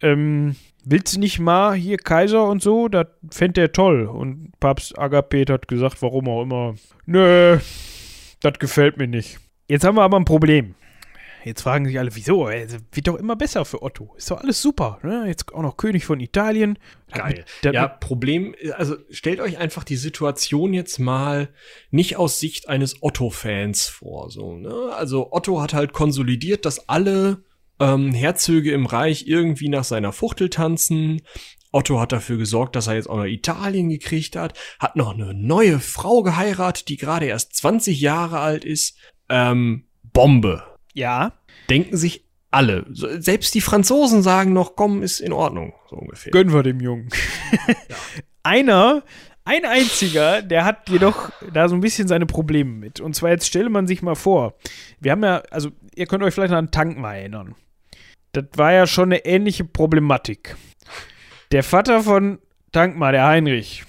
[0.00, 2.88] Ähm, willst du nicht mal hier Kaiser und so?
[2.88, 4.06] Das fände der toll.
[4.06, 7.58] Und Papst Agapet hat gesagt, warum auch immer, nö,
[8.40, 9.38] das gefällt mir nicht.
[9.68, 10.74] Jetzt haben wir aber ein Problem.
[11.44, 12.48] Jetzt fragen sich alle, wieso?
[12.48, 14.14] Es wird doch immer besser für Otto.
[14.16, 14.98] Ist doch alles super.
[15.02, 15.24] Ne?
[15.26, 16.78] Jetzt auch noch König von Italien.
[17.12, 17.44] Geil.
[17.62, 21.50] Damit, ja, Problem, also stellt euch einfach die Situation jetzt mal
[21.90, 24.30] nicht aus Sicht eines Otto-Fans vor.
[24.30, 24.90] So, ne?
[24.96, 27.44] Also Otto hat halt konsolidiert, dass alle
[27.80, 31.22] ähm, Herzöge im Reich irgendwie nach seiner Fuchtel tanzen.
[31.70, 35.34] Otto hat dafür gesorgt, dass er jetzt auch noch Italien gekriegt hat, hat noch eine
[35.34, 38.96] neue Frau geheiratet, die gerade erst 20 Jahre alt ist.
[39.28, 40.62] Ähm, Bombe.
[40.94, 41.32] Ja.
[41.70, 42.86] Denken sich alle.
[42.90, 46.32] Selbst die Franzosen sagen noch, komm, ist in Ordnung, so ungefähr.
[46.32, 47.08] Gönnen wir dem Jungen.
[47.68, 47.96] ja.
[48.42, 49.02] Einer,
[49.44, 53.00] ein einziger, der hat jedoch da so ein bisschen seine Probleme mit.
[53.00, 54.54] Und zwar jetzt stelle man sich mal vor,
[55.00, 57.54] wir haben ja, also ihr könnt euch vielleicht an Tankma erinnern.
[58.32, 60.56] Das war ja schon eine ähnliche Problematik.
[61.52, 62.38] Der Vater von
[62.72, 63.84] Tankma, der Heinrich,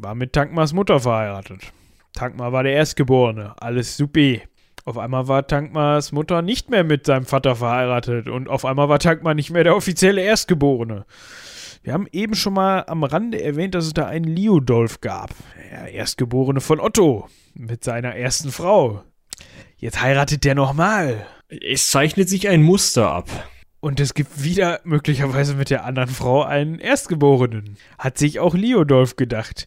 [0.00, 1.72] war mit Tankmas Mutter verheiratet.
[2.12, 3.54] Tankma war der Erstgeborene.
[3.60, 4.42] Alles supi.
[4.84, 8.98] Auf einmal war Tankmas Mutter nicht mehr mit seinem Vater verheiratet und auf einmal war
[8.98, 11.06] Tankma nicht mehr der offizielle Erstgeborene.
[11.84, 15.30] Wir haben eben schon mal am Rande erwähnt, dass es da einen Liudolf gab,
[15.70, 19.02] der Erstgeborene von Otto, mit seiner ersten Frau.
[19.76, 21.26] Jetzt heiratet der nochmal.
[21.48, 23.28] Es zeichnet sich ein Muster ab.
[23.80, 27.76] Und es gibt wieder möglicherweise mit der anderen Frau einen Erstgeborenen.
[27.98, 29.66] Hat sich auch Liudolf gedacht.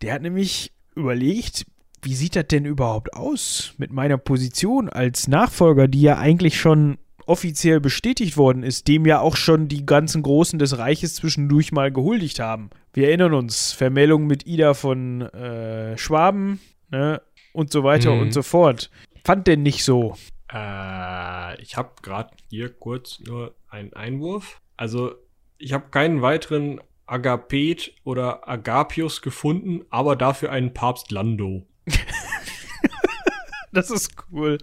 [0.00, 1.66] Der hat nämlich überlegt,
[2.02, 6.98] wie sieht das denn überhaupt aus mit meiner Position als Nachfolger, die ja eigentlich schon
[7.26, 11.92] offiziell bestätigt worden ist, dem ja auch schon die ganzen Großen des Reiches zwischendurch mal
[11.92, 12.70] gehuldigt haben.
[12.92, 16.60] Wir erinnern uns, Vermählung mit Ida von äh, Schwaben
[16.90, 18.22] ne, und so weiter mhm.
[18.22, 18.90] und so fort.
[19.24, 20.16] Fand denn nicht so.
[20.52, 24.60] Äh, ich habe gerade hier kurz nur einen Einwurf.
[24.76, 25.12] Also
[25.58, 31.66] ich habe keinen weiteren Agapet oder Agapius gefunden, aber dafür einen Papst Lando.
[33.72, 34.58] das ist cool.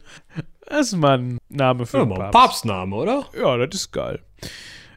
[0.65, 2.33] Das ist mal ein Name für ja, einen Papst.
[2.33, 3.29] Papstname, oder?
[3.39, 4.23] Ja, das ist geil.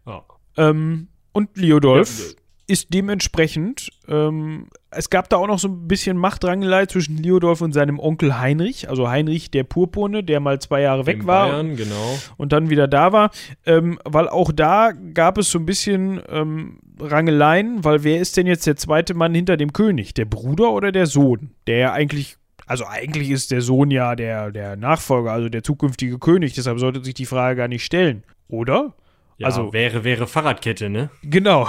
[0.07, 0.25] Ja.
[0.57, 2.40] Ähm, und Liodolf ja,
[2.71, 7.73] ist dementsprechend, ähm, es gab da auch noch so ein bisschen Machtrangelei zwischen Liodolf und
[7.73, 11.49] seinem Onkel Heinrich, also Heinrich der Purpurne, der mal zwei Jahre weg In war.
[11.49, 12.19] Bayern, genau.
[12.37, 13.31] Und dann wieder da war,
[13.67, 18.47] ähm, weil auch da gab es so ein bisschen ähm, Rangeleien, weil wer ist denn
[18.47, 20.15] jetzt der zweite Mann hinter dem König?
[20.15, 21.51] Der Bruder oder der Sohn?
[21.67, 26.21] Der ja eigentlich also eigentlich ist der Sohn ja der, der Nachfolger, also der zukünftige
[26.21, 28.95] König, deshalb sollte sich die Frage gar nicht stellen, oder?
[29.41, 31.09] Ja, also wäre, wäre Fahrradkette, ne?
[31.23, 31.67] Genau.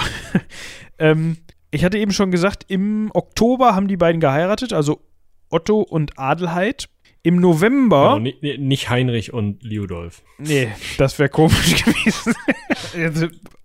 [1.02, 1.38] Ähm,
[1.72, 5.02] ich hatte eben schon gesagt, im Oktober haben die beiden geheiratet, also
[5.50, 6.90] Otto und Adelheid.
[7.24, 8.20] Im November.
[8.20, 10.24] Genau, nicht Heinrich und Liudolf.
[10.40, 12.34] Nee, das wäre komisch gewesen.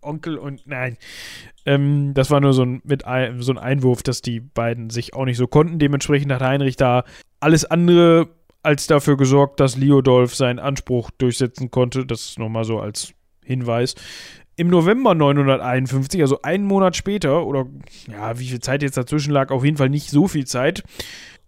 [0.03, 0.99] Onkel und nein.
[1.65, 5.15] Ähm, das war nur so ein, mit ein, so ein Einwurf, dass die beiden sich
[5.15, 5.79] auch nicht so konnten.
[5.79, 7.05] Dementsprechend hat Heinrich da
[7.41, 8.29] alles andere
[8.63, 12.05] als dafür gesorgt, dass Liodolf seinen Anspruch durchsetzen konnte.
[12.05, 13.95] Das ist nochmal so als Hinweis.
[14.57, 17.67] Im November 951, also einen Monat später, oder
[18.11, 20.83] ja, wie viel Zeit jetzt dazwischen lag, auf jeden Fall nicht so viel Zeit,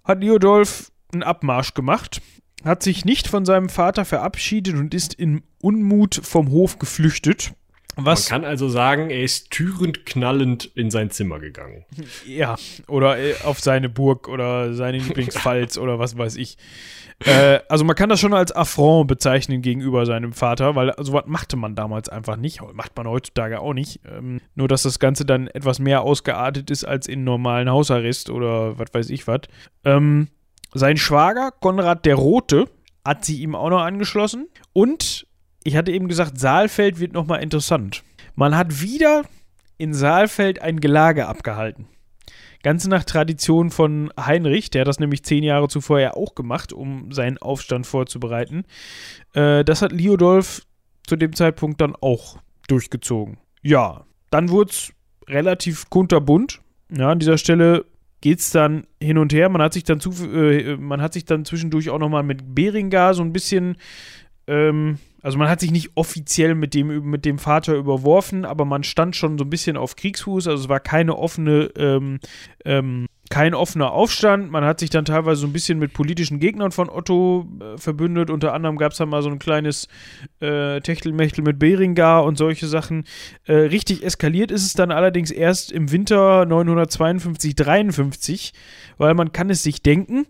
[0.05, 2.21] hat Liodolf einen Abmarsch gemacht,
[2.65, 7.55] hat sich nicht von seinem Vater verabschiedet und ist in Unmut vom Hof geflüchtet.
[8.01, 8.31] Was?
[8.31, 11.85] Man kann also sagen, er ist türend knallend in sein Zimmer gegangen.
[12.25, 12.57] Ja,
[12.87, 16.59] oder äh, auf seine Burg oder seine Lieblingspfalz oder was weiß ich.
[17.25, 21.27] Äh, also man kann das schon als Affront bezeichnen gegenüber seinem Vater, weil so was
[21.27, 24.01] machte man damals einfach nicht, macht man heutzutage auch nicht.
[24.07, 28.79] Ähm, nur dass das Ganze dann etwas mehr ausgeartet ist als in normalen Hausarrest oder
[28.79, 29.41] was weiß ich was.
[29.85, 30.29] Ähm,
[30.73, 32.67] sein Schwager Konrad der Rote
[33.05, 35.27] hat sie ihm auch noch angeschlossen und
[35.69, 38.03] ich hatte eben gesagt, Saalfeld wird nochmal interessant.
[38.35, 39.25] Man hat wieder
[39.77, 41.87] in Saalfeld ein Gelage abgehalten.
[42.63, 46.73] Ganz nach Tradition von Heinrich, der hat das nämlich zehn Jahre zuvor ja auch gemacht,
[46.73, 48.65] um seinen Aufstand vorzubereiten.
[49.35, 50.63] Äh, das hat Liodolf
[51.07, 53.37] zu dem Zeitpunkt dann auch durchgezogen.
[53.63, 54.93] Ja, dann wurde es
[55.29, 56.63] relativ kunterbunt.
[56.91, 57.85] Ja, an dieser Stelle
[58.23, 59.51] geht es dann hin und her.
[59.51, 63.13] Man hat sich dann, zu, äh, man hat sich dann zwischendurch auch nochmal mit Beringar
[63.13, 63.77] so ein bisschen
[64.47, 68.85] ähm, also man hat sich nicht offiziell mit dem, mit dem Vater überworfen, aber man
[68.85, 70.47] stand schon so ein bisschen auf Kriegsfuß.
[70.47, 72.21] Also es war keine offene, ähm,
[72.65, 74.51] ähm, kein offener Aufstand.
[74.51, 78.31] Man hat sich dann teilweise so ein bisschen mit politischen Gegnern von Otto äh, verbündet.
[78.31, 79.89] Unter anderem gab es dann mal so ein kleines
[80.41, 83.05] äh, Techtelmechtel mit Beringar und solche Sachen.
[83.45, 88.53] Äh, richtig eskaliert ist es dann allerdings erst im Winter 952-53,
[88.99, 90.27] weil man kann es sich denken,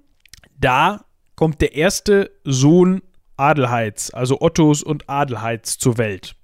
[0.58, 1.04] da
[1.36, 3.02] kommt der erste Sohn
[3.38, 6.34] Adelheids, also Ottos und Adelheids zur Welt.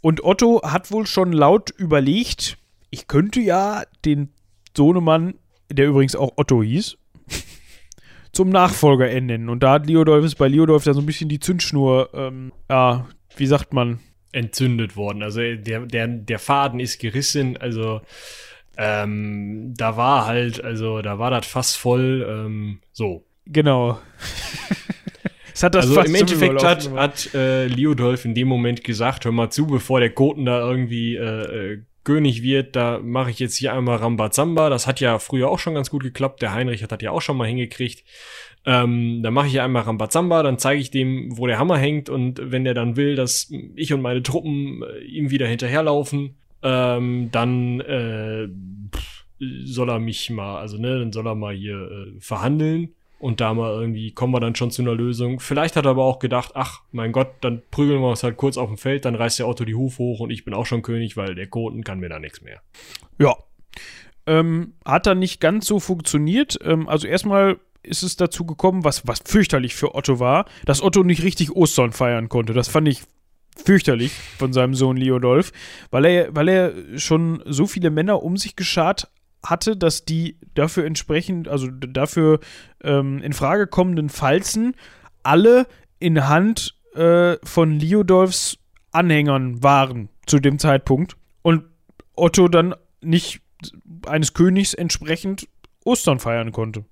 [0.00, 2.58] Und Otto hat wohl schon laut überlegt,
[2.90, 4.30] ich könnte ja den
[4.76, 5.34] Sohnemann,
[5.70, 6.96] der übrigens auch Otto hieß,
[8.32, 9.48] zum Nachfolger ernennen.
[9.48, 13.06] Und da hat Leodolf ist bei Leodolf da so ein bisschen die Zündschnur, ähm, ja,
[13.36, 14.00] wie sagt man?
[14.32, 15.22] Entzündet worden.
[15.22, 18.00] Also der, der, der Faden ist gerissen, also
[18.76, 23.26] ähm, da war halt, also da war das fast voll, ähm, so.
[23.44, 23.98] Genau.
[25.60, 29.32] Es hat das also im Endeffekt hat, hat äh, Liodolf in dem Moment gesagt, hör
[29.32, 33.56] mal zu, bevor der Koten da irgendwie äh, äh, König wird, da mache ich jetzt
[33.56, 34.70] hier einmal Rambazamba.
[34.70, 36.40] Das hat ja früher auch schon ganz gut geklappt.
[36.40, 38.04] Der Heinrich hat das ja auch schon mal hingekriegt.
[38.64, 42.08] Ähm, dann mache ich hier einmal Rambazamba, dann zeige ich dem, wo der Hammer hängt
[42.08, 47.28] und wenn der dann will, dass ich und meine Truppen äh, ihm wieder hinterherlaufen, ähm,
[47.32, 48.48] dann äh,
[49.66, 53.52] soll er mich mal, also ne, dann soll er mal hier äh, verhandeln und da
[53.54, 55.40] mal irgendwie kommen wir dann schon zu einer Lösung.
[55.40, 58.56] Vielleicht hat er aber auch gedacht, ach mein Gott, dann prügeln wir uns halt kurz
[58.56, 60.82] auf dem Feld, dann reißt der Otto die Hufe hoch und ich bin auch schon
[60.82, 62.62] König, weil der Koten kann mir da nichts mehr.
[63.18, 63.36] Ja.
[64.26, 66.58] Ähm, hat dann nicht ganz so funktioniert.
[66.64, 71.02] Ähm, also erstmal ist es dazu gekommen, was, was fürchterlich für Otto war, dass Otto
[71.02, 72.52] nicht richtig Ostern feiern konnte.
[72.52, 73.02] Das fand ich
[73.64, 75.52] fürchterlich von seinem Sohn Leodolf,
[75.90, 79.10] weil er, weil er schon so viele Männer um sich geschart
[79.44, 82.40] hatte, dass die dafür entsprechend, also dafür
[82.82, 84.74] ähm, in Frage kommenden Falzen
[85.22, 85.66] alle
[85.98, 88.58] in Hand äh, von Liodolfs
[88.92, 91.64] Anhängern waren zu dem Zeitpunkt und
[92.16, 93.40] Otto dann nicht
[94.06, 95.48] eines Königs entsprechend
[95.84, 96.84] Ostern feiern konnte.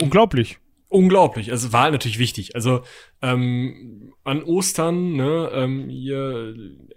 [0.00, 0.58] Unglaublich.
[0.88, 1.52] Unglaublich.
[1.52, 2.56] Also war natürlich wichtig.
[2.56, 2.82] Also
[3.22, 6.54] ähm, an Ostern, ne, ähm, hier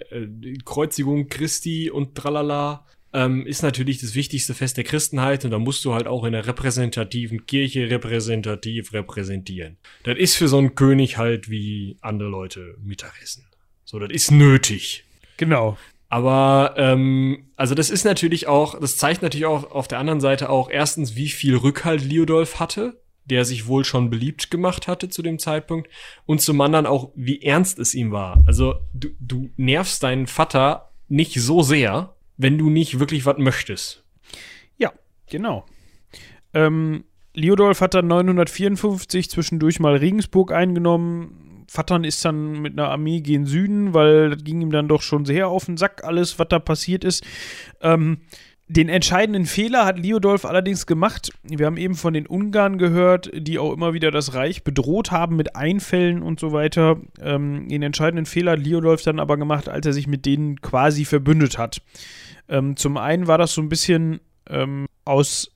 [0.10, 0.28] äh,
[0.66, 5.86] Kreuzigung Christi und tralala, ähm, ist natürlich das wichtigste Fest der Christenheit und da musst
[5.86, 9.78] du halt auch in der repräsentativen Kirche repräsentativ repräsentieren.
[10.04, 13.46] Das ist für so einen König halt wie andere Leute Mittagessen.
[13.86, 15.06] So, das ist nötig.
[15.38, 15.78] Genau.
[16.10, 20.50] Aber ähm, also das ist natürlich auch, das zeigt natürlich auch auf der anderen Seite
[20.50, 25.22] auch erstens, wie viel Rückhalt Liodolf hatte, der sich wohl schon beliebt gemacht hatte zu
[25.22, 25.90] dem Zeitpunkt,
[26.26, 28.44] und zum anderen auch, wie ernst es ihm war.
[28.46, 34.04] Also du, du nervst deinen Vater nicht so sehr, wenn du nicht wirklich was möchtest.
[34.78, 34.92] Ja,
[35.28, 35.66] genau.
[36.54, 41.66] Ähm, Liodolf hat dann 954 zwischendurch mal Regensburg eingenommen.
[41.72, 45.26] Vattern ist dann mit einer Armee gen Süden, weil das ging ihm dann doch schon
[45.26, 47.26] sehr auf den Sack, alles, was da passiert ist.
[47.82, 48.20] Ähm,
[48.68, 51.32] den entscheidenden Fehler hat Liodolf allerdings gemacht.
[51.44, 55.36] Wir haben eben von den Ungarn gehört, die auch immer wieder das Reich bedroht haben
[55.36, 56.98] mit Einfällen und so weiter.
[57.22, 61.06] Ähm, den entscheidenden Fehler hat Liodolf dann aber gemacht, als er sich mit denen quasi
[61.06, 61.82] verbündet hat.
[62.50, 65.52] Ähm, zum einen war das so ein bisschen ähm, aus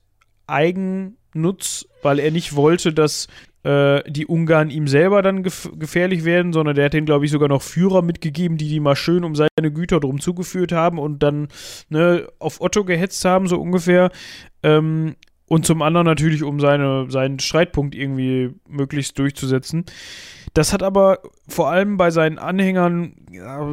[0.46, 3.28] Eigennutz, weil er nicht wollte, dass
[3.64, 7.30] äh, die Ungarn ihm selber dann gef gefährlich werden, sondern der hat den, glaube ich,
[7.30, 11.22] sogar noch Führer mitgegeben, die die mal schön um seine Güter drum zugeführt haben und
[11.22, 11.48] dann
[11.88, 14.10] ne, auf Otto gehetzt haben, so ungefähr.
[14.62, 19.84] Ähm, und zum anderen natürlich, um seine, seinen Streitpunkt irgendwie möglichst durchzusetzen.
[20.58, 23.14] Das hat aber vor allem bei seinen Anhängern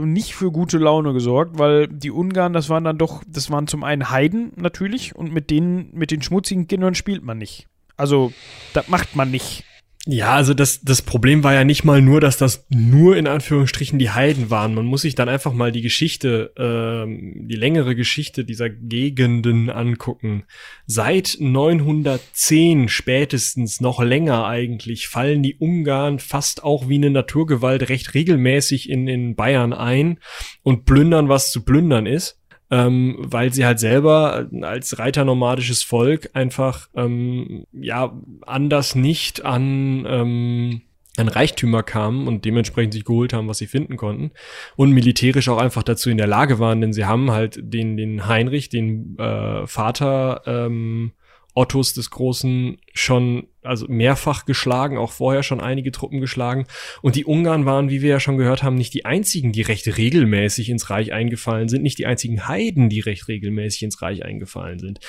[0.03, 3.83] nicht für gute Laune gesorgt, weil die Ungarn, das waren dann doch, das waren zum
[3.83, 7.65] einen Heiden natürlich und mit denen, mit den schmutzigen Kindern spielt man nicht.
[7.97, 8.33] Also,
[8.73, 9.63] das macht man nicht.
[10.07, 13.97] Ja, also das, das Problem war ja nicht mal nur, dass das nur in Anführungsstrichen
[13.97, 14.75] die Heiden waren.
[14.75, 20.43] Man muss sich dann einfach mal die Geschichte, ähm, die längere Geschichte dieser Gegenden angucken.
[20.85, 28.13] Seit 910 spätestens, noch länger eigentlich, fallen die Ungarn fast auch wie eine Naturgewalt recht
[28.13, 30.19] regelmäßig in, in Bayern ein
[30.61, 32.39] und plündern, was zu plündern ist
[32.75, 40.81] ähm, weil sie halt selber als reiternomadisches Volk einfach ähm, ja anders nicht an ähm,
[41.17, 44.31] an Reichtümer kamen und dementsprechend sich geholt haben, was sie finden konnten.
[44.75, 48.27] Und militärisch auch einfach dazu in der Lage waren, denn sie haben halt den den
[48.27, 51.13] Heinrich, den äh, Vater ähm,
[51.55, 56.65] Ottos des Großen schon, also mehrfach geschlagen, auch vorher schon einige Truppen geschlagen.
[57.01, 59.97] Und die Ungarn waren, wie wir ja schon gehört haben, nicht die einzigen, die recht
[59.97, 64.79] regelmäßig ins Reich eingefallen sind, nicht die einzigen Heiden, die recht regelmäßig ins Reich eingefallen
[64.79, 64.99] sind.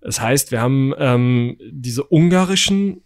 [0.00, 3.02] Das heißt, wir haben ähm, diese ungarischen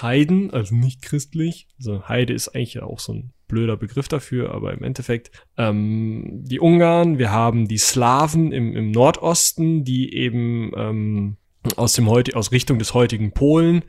[0.00, 4.54] Heiden, also nicht christlich, also Heide ist eigentlich ja auch so ein blöder Begriff dafür,
[4.54, 10.72] aber im Endeffekt ähm, die Ungarn, wir haben die Slawen im, im Nordosten, die eben
[10.74, 11.36] ähm,
[11.76, 13.84] aus dem heute aus Richtung des heutigen Polen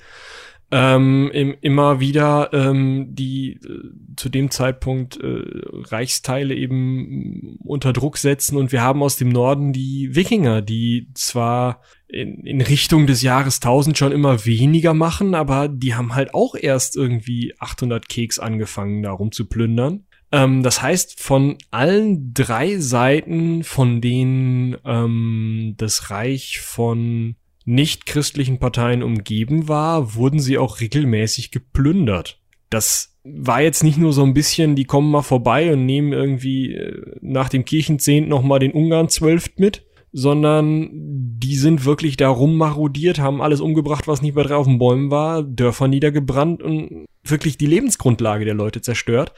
[0.74, 5.44] ähm, im, immer wieder ähm, die äh, zu dem Zeitpunkt äh,
[5.84, 11.82] Reichsteile eben unter Druck setzen und wir haben aus dem Norden die Wikinger, die zwar
[12.08, 16.56] in, in Richtung des Jahres 1000 schon immer weniger machen, aber die haben halt auch
[16.56, 20.06] erst irgendwie 800 Keks angefangen, darum zu plündern.
[20.32, 27.36] Ähm, das heißt, von allen drei Seiten, von denen ähm, das Reich von
[27.66, 32.40] nicht-christlichen Parteien umgeben war, wurden sie auch regelmäßig geplündert.
[32.70, 36.74] Das war jetzt nicht nur so ein bisschen, die kommen mal vorbei und nehmen irgendwie
[36.74, 43.20] äh, nach dem Kirchenzehnt nochmal den Ungarn zwölft mit, sondern die sind wirklich da rummarodiert,
[43.20, 47.66] haben alles umgebracht, was nicht mehr drauf den Bäumen war, Dörfer niedergebrannt und wirklich die
[47.66, 49.34] Lebensgrundlage der Leute zerstört.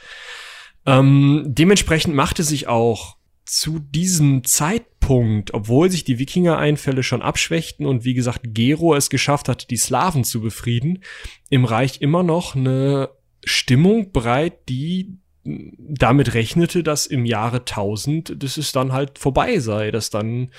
[0.85, 3.15] Ähm, dementsprechend machte sich auch
[3.45, 9.47] zu diesem Zeitpunkt, obwohl sich die Wikinger-Einfälle schon abschwächten und wie gesagt Gero es geschafft
[9.47, 11.03] hat, die Slawen zu befrieden,
[11.49, 13.09] im Reich immer noch eine
[13.43, 19.91] Stimmung breit, die damit rechnete, dass im Jahre 1000, dass es dann halt vorbei sei,
[19.91, 20.49] dass dann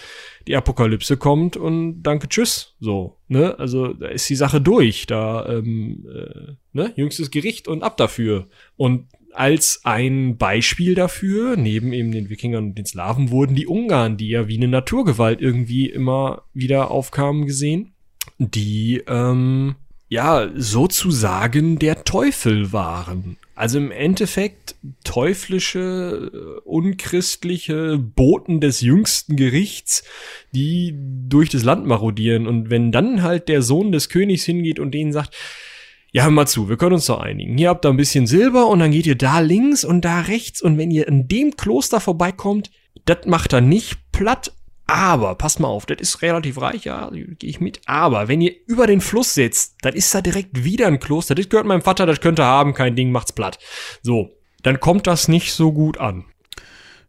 [0.46, 5.44] die Apokalypse kommt und danke, tschüss, so, ne, also da ist die Sache durch, da,
[5.48, 8.46] ähm, äh, ne, jüngstes Gericht und ab dafür.
[8.76, 14.16] Und als ein Beispiel dafür, neben eben den Wikingern und den Slawen, wurden die Ungarn,
[14.16, 17.92] die ja wie eine Naturgewalt irgendwie immer wieder aufkamen, gesehen,
[18.38, 19.76] die ähm,
[20.08, 23.36] ja sozusagen der Teufel waren.
[23.54, 30.04] Also im Endeffekt teuflische, äh, unchristliche Boten des jüngsten Gerichts,
[30.52, 30.94] die
[31.26, 32.46] durch das Land marodieren.
[32.46, 35.34] Und wenn dann halt der Sohn des Königs hingeht und denen sagt,
[36.16, 37.58] ja, hör mal zu, wir können uns doch einigen.
[37.58, 40.62] Hier habt ihr ein bisschen Silber und dann geht ihr da links und da rechts
[40.62, 42.70] und wenn ihr in dem Kloster vorbeikommt,
[43.04, 44.54] das macht er nicht platt,
[44.86, 47.82] aber, passt mal auf, das ist relativ reich, ja, gehe ich mit.
[47.84, 51.34] Aber wenn ihr über den Fluss sitzt, dann ist da direkt wieder ein Kloster.
[51.34, 53.58] Das gehört meinem Vater, das könnte haben, kein Ding, macht's platt.
[54.00, 54.30] So,
[54.62, 56.24] dann kommt das nicht so gut an.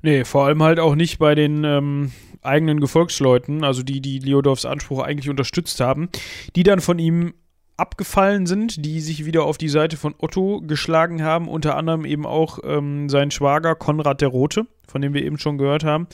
[0.02, 4.66] Nee, vor allem halt auch nicht bei den ähm, eigenen Gefolgsleuten, also die, die Leodorfs
[4.66, 6.10] Anspruch eigentlich unterstützt haben,
[6.58, 7.36] die dann von ihm
[7.78, 12.26] abgefallen sind, die sich wieder auf die Seite von Otto geschlagen haben, unter anderem eben
[12.26, 16.08] auch ähm, sein Schwager Konrad der Rote, von dem wir eben schon gehört haben.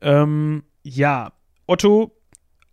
[0.00, 1.32] Ähm, ja,
[1.66, 2.12] Otto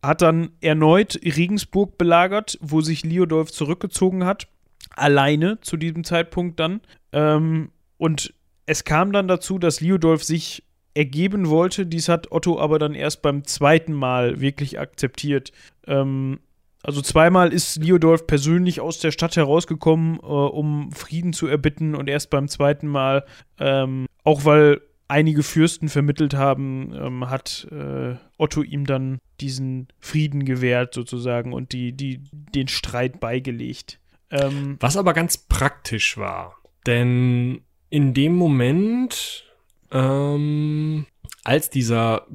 [0.02, 4.48] hat dann erneut Regensburg belagert, wo sich Liodolf zurückgezogen hat,
[4.96, 6.82] alleine zu diesem Zeitpunkt dann.
[7.12, 8.34] Ähm, und
[8.66, 10.64] es kam dann dazu, dass Liodolf sich
[10.94, 11.86] ergeben wollte.
[11.86, 15.52] Dies hat Otto aber dann erst beim zweiten Mal wirklich akzeptiert.
[15.88, 16.40] Ähm,
[16.84, 22.10] also zweimal ist Liodolf persönlich aus der Stadt herausgekommen, äh, um Frieden zu erbitten und
[22.10, 23.26] erst beim zweiten Mal,
[23.60, 30.46] ähm, auch weil einige Fürsten vermittelt haben, ähm, hat äh, Otto ihm dann diesen Frieden
[30.46, 34.00] gewährt sozusagen und die, die, den Streit beigelegt.
[34.30, 36.56] Ähm, Was aber ganz praktisch war,
[36.86, 39.44] denn in dem Moment,
[39.92, 41.06] ähm,
[41.44, 42.26] als dieser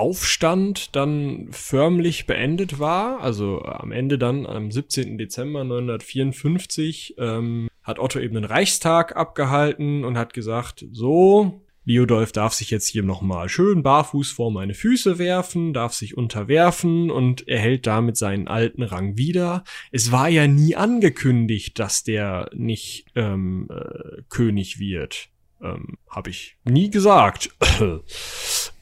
[0.00, 5.18] Aufstand dann förmlich beendet war, also am Ende dann am 17.
[5.18, 12.54] Dezember 954, ähm, hat Otto eben den Reichstag abgehalten und hat gesagt, so, Liodolf darf
[12.54, 17.86] sich jetzt hier nochmal schön barfuß vor meine Füße werfen, darf sich unterwerfen und erhält
[17.86, 19.64] damit seinen alten Rang wieder.
[19.92, 25.28] Es war ja nie angekündigt, dass der nicht ähm, äh, König wird.
[25.62, 27.50] Ähm, Habe ich nie gesagt.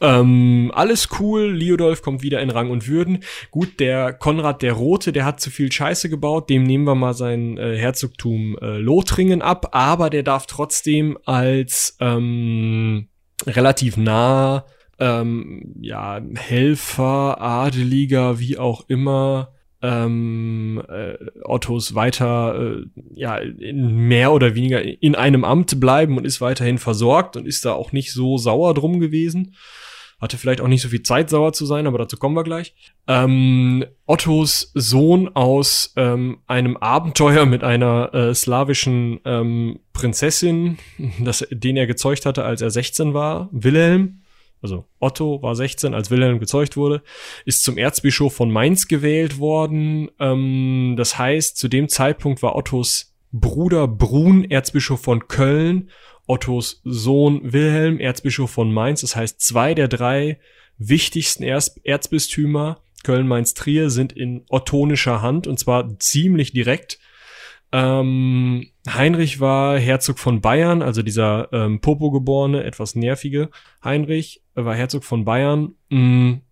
[0.01, 3.25] ähm, alles cool, Liodolf kommt wieder in Rang und Würden.
[3.51, 7.15] Gut, der Konrad der Rote, der hat zu viel Scheiße gebaut, dem nehmen wir mal
[7.15, 13.09] sein äh, Herzogtum äh, Lothringen ab, aber der darf trotzdem als ähm,
[13.47, 14.65] relativ nah
[14.99, 19.53] ähm, ja, Helfer, Adeliger, wie auch immer,
[19.83, 21.15] ähm, äh,
[21.45, 26.79] Ottos weiter äh, ja in mehr oder weniger in einem Amt bleiben und ist weiterhin
[26.79, 29.55] versorgt und ist da auch nicht so sauer drum gewesen.
[30.21, 32.75] Hatte vielleicht auch nicht so viel Zeit, sauer zu sein, aber dazu kommen wir gleich.
[33.07, 40.79] Ähm, Ottos Sohn aus ähm, einem Abenteuer mit einer äh, slawischen ähm, Prinzessin,
[41.21, 44.23] das, den er gezeugt hatte, als er 16 war, Wilhelm,
[44.63, 47.03] also Otto war 16, als Wilhelm gezeugt wurde,
[47.45, 50.11] ist zum Erzbischof von Mainz gewählt worden.
[50.19, 55.91] Ähm, das heißt, zu dem Zeitpunkt war Ottos Bruder Brun Erzbischof von Köln,
[56.27, 59.03] Ottos Sohn Wilhelm Erzbischof von Mainz.
[59.03, 60.39] Das heißt, zwei der drei
[60.79, 66.99] wichtigsten Erz Erzbistümer Köln, Mainz, Trier sind in ottonischer Hand und zwar ziemlich direkt.
[67.71, 73.51] Ähm, Heinrich war Herzog von Bayern, also dieser ähm, Popo-geborene, etwas nervige
[73.85, 75.75] Heinrich war Herzog von Bayern.
[75.91, 76.43] Mhm.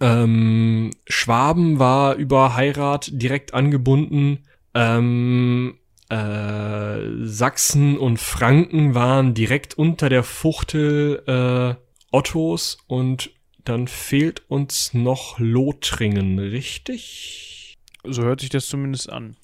[0.00, 4.44] Ähm, Schwaben war über Heirat direkt angebunden.
[4.74, 5.78] Ähm,
[6.08, 11.74] äh, Sachsen und Franken waren direkt unter der Fuchtel äh,
[12.10, 13.30] Ottos und
[13.64, 17.76] dann fehlt uns noch Lothringen, richtig?
[18.04, 19.36] So hört sich das zumindest an.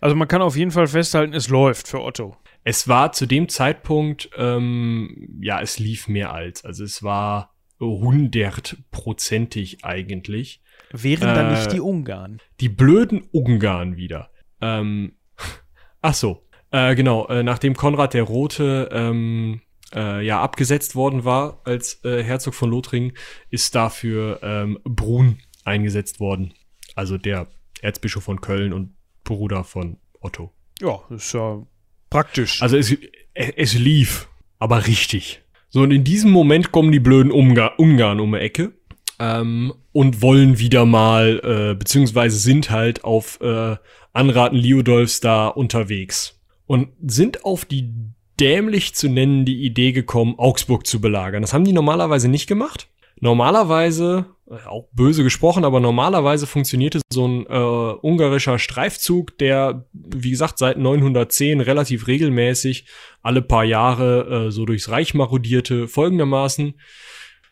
[0.00, 2.36] Also man kann auf jeden Fall festhalten, es läuft für Otto.
[2.64, 6.64] Es war zu dem Zeitpunkt, ähm, ja, es lief mehr als.
[6.64, 7.51] Also es war
[7.86, 10.62] hundertprozentig eigentlich.
[10.92, 12.40] Wären äh, dann nicht die Ungarn?
[12.60, 14.30] Die blöden Ungarn wieder.
[14.60, 15.16] Ähm,
[16.00, 19.60] ach so, äh, genau, äh, nachdem Konrad der Rote ähm,
[19.94, 23.12] äh, ja abgesetzt worden war als äh, Herzog von Lothringen,
[23.50, 26.54] ist dafür ähm, Brun eingesetzt worden.
[26.94, 27.48] Also der
[27.80, 30.52] Erzbischof von Köln und Bruder von Otto.
[30.80, 31.64] Ja, ist ja
[32.10, 32.62] praktisch.
[32.62, 32.96] Also es,
[33.34, 34.28] es lief,
[34.58, 35.41] aber richtig.
[35.74, 38.74] So, und in diesem Moment kommen die blöden Ungar Ungarn um die Ecke
[39.18, 43.76] ähm, und wollen wieder mal, äh, beziehungsweise sind halt auf äh,
[44.12, 47.90] Anraten Liudolfs da unterwegs und sind auf die
[48.38, 51.40] dämlich zu nennen die Idee gekommen, Augsburg zu belagern.
[51.40, 52.88] Das haben die normalerweise nicht gemacht.
[53.22, 60.30] Normalerweise, äh, auch böse gesprochen, aber normalerweise funktionierte so ein äh, ungarischer Streifzug, der, wie
[60.30, 62.84] gesagt, seit 910 relativ regelmäßig
[63.22, 66.74] alle paar Jahre äh, so durchs Reich marodierte, folgendermaßen.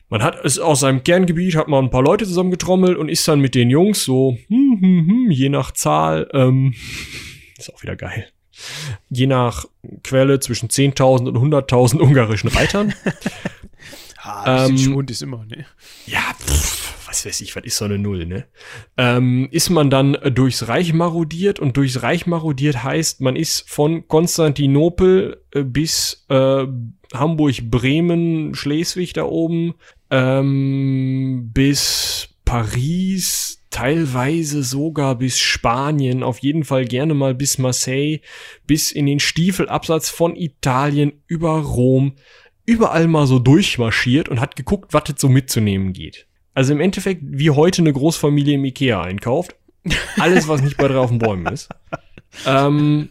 [0.09, 3.39] Man hat es aus seinem Kerngebiet, hat man ein paar Leute zusammengetrommelt und ist dann
[3.39, 6.75] mit den Jungs so, hm, hm, hm, je nach Zahl, ähm,
[7.57, 8.27] ist auch wieder geil.
[9.09, 9.67] Je nach
[10.03, 12.93] Quelle zwischen 10.000 und 100.000 ungarischen Reitern.
[14.23, 15.65] Ah, ähm, Schwund ist immer, ne?
[16.07, 18.47] Ja, pff, was weiß ich, was ist so eine Null, ne?
[18.97, 24.07] Ähm, ist man dann durchs Reich marodiert und durchs Reich marodiert heißt, man ist von
[24.09, 26.67] Konstantinopel äh, bis äh,
[27.15, 29.75] Hamburg, Bremen, Schleswig da oben,
[30.11, 38.19] ähm, bis Paris, teilweise sogar bis Spanien, auf jeden Fall gerne mal bis Marseille,
[38.67, 42.17] bis in den Stiefelabsatz von Italien über Rom,
[42.71, 46.27] überall mal so durchmarschiert und hat geguckt, was es so mitzunehmen geht.
[46.55, 49.57] Also im Endeffekt, wie heute eine Großfamilie im Ikea einkauft.
[50.19, 51.69] Alles, was nicht bei drei auf den Bäumen ist.
[52.47, 53.11] Ähm,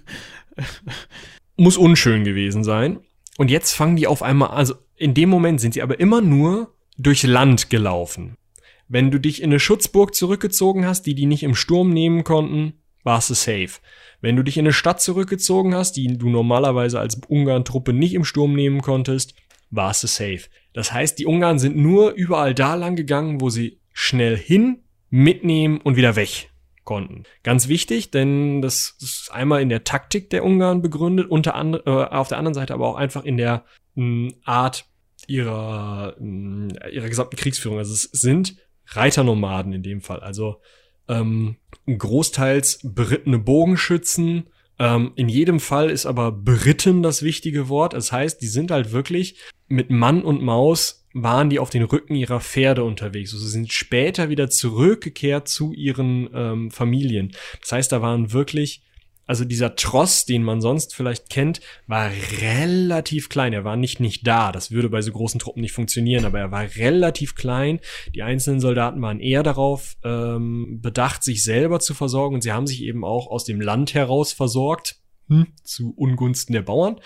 [1.57, 2.99] muss unschön gewesen sein.
[3.37, 6.73] Und jetzt fangen die auf einmal, also in dem Moment sind sie aber immer nur
[6.97, 8.37] durch Land gelaufen.
[8.87, 12.73] Wenn du dich in eine Schutzburg zurückgezogen hast, die die nicht im Sturm nehmen konnten,
[13.03, 13.79] warst du safe.
[14.21, 18.25] Wenn du dich in eine Stadt zurückgezogen hast, die du normalerweise als Ungarn-Truppe nicht im
[18.25, 19.35] Sturm nehmen konntest,
[19.69, 20.41] warst du safe.
[20.73, 25.81] Das heißt, die Ungarn sind nur überall da lang gegangen, wo sie schnell hin, mitnehmen
[25.81, 26.49] und wieder weg
[26.83, 27.23] konnten.
[27.43, 32.05] Ganz wichtig, denn das ist einmal in der Taktik der Ungarn begründet, unter anderem äh,
[32.05, 33.63] auf der anderen Seite aber auch einfach in der
[33.95, 34.85] mh, Art
[35.27, 37.77] ihrer mh, ihrer gesamten Kriegsführung.
[37.77, 38.55] Also es sind
[38.87, 40.21] Reiternomaden in dem Fall.
[40.21, 40.61] Also
[41.07, 44.49] ähm, großteils berittene Bogenschützen.
[44.79, 47.93] Ähm, in jedem Fall ist aber beritten das wichtige Wort.
[47.93, 49.35] Das heißt, die sind halt wirklich
[49.67, 53.33] mit Mann und Maus waren die auf den Rücken ihrer Pferde unterwegs.
[53.33, 57.33] Also sie sind später wieder zurückgekehrt zu ihren ähm, Familien.
[57.61, 58.83] Das heißt, da waren wirklich
[59.29, 62.09] also dieser Tross, den man sonst vielleicht kennt, war
[62.41, 63.53] relativ klein.
[63.53, 64.51] Er war nicht nicht da.
[64.51, 67.79] Das würde bei so großen Truppen nicht funktionieren, aber er war relativ klein.
[68.15, 72.65] Die einzelnen Soldaten waren eher darauf ähm, bedacht, sich selber zu versorgen und sie haben
[72.65, 74.95] sich eben auch aus dem Land heraus versorgt,
[75.29, 76.99] hm, zu Ungunsten der Bauern.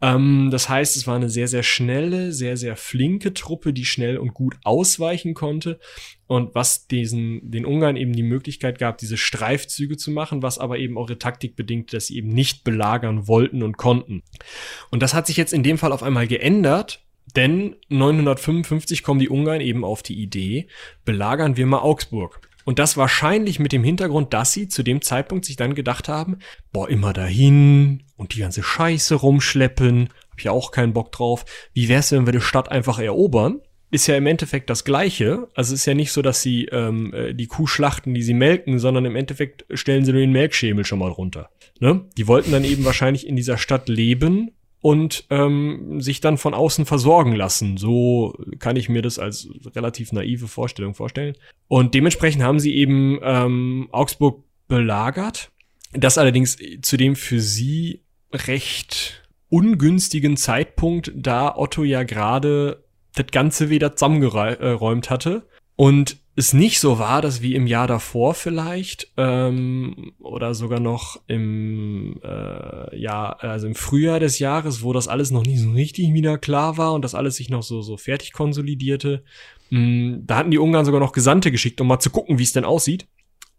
[0.00, 4.18] Ähm, das heißt, es war eine sehr, sehr schnelle, sehr, sehr flinke Truppe, die schnell
[4.18, 5.80] und gut ausweichen konnte.
[6.26, 10.78] Und was diesen, den Ungarn eben die Möglichkeit gab, diese Streifzüge zu machen, was aber
[10.78, 14.22] eben auch ihre Taktik bedingte, dass sie eben nicht belagern wollten und konnten.
[14.90, 17.04] Und das hat sich jetzt in dem Fall auf einmal geändert,
[17.34, 20.68] denn 955 kommen die Ungarn eben auf die Idee,
[21.04, 22.47] belagern wir mal Augsburg.
[22.68, 26.36] Und das wahrscheinlich mit dem Hintergrund, dass sie zu dem Zeitpunkt sich dann gedacht haben,
[26.70, 31.46] boah, immer dahin und die ganze Scheiße rumschleppen, hab ich auch keinen Bock drauf.
[31.72, 33.62] Wie wär's, wenn wir die Stadt einfach erobern?
[33.90, 35.48] Ist ja im Endeffekt das Gleiche.
[35.54, 38.34] Also es ist ja nicht so, dass sie ähm, äh, die Kuh schlachten, die sie
[38.34, 41.48] melken, sondern im Endeffekt stellen sie nur den Melkschemel schon mal runter.
[41.80, 42.04] Ne?
[42.18, 44.50] Die wollten dann eben wahrscheinlich in dieser Stadt leben
[44.80, 47.76] und ähm, sich dann von außen versorgen lassen.
[47.76, 51.36] So kann ich mir das als relativ naive Vorstellung vorstellen.
[51.66, 55.50] Und dementsprechend haben sie eben ähm, Augsburg belagert.
[55.92, 58.02] Das allerdings zu dem für sie
[58.32, 65.48] recht ungünstigen Zeitpunkt, da Otto ja gerade das Ganze wieder zusammengeräumt hatte.
[65.80, 71.20] Und es nicht so war, dass wie im Jahr davor vielleicht ähm, oder sogar noch
[71.28, 76.12] im äh, ja also im Frühjahr des Jahres, wo das alles noch nicht so richtig
[76.12, 79.22] wieder klar war und das alles sich noch so so fertig konsolidierte,
[79.70, 82.44] mh, mm, da hatten die Ungarn sogar noch Gesandte geschickt, um mal zu gucken, wie
[82.44, 83.06] es denn aussieht.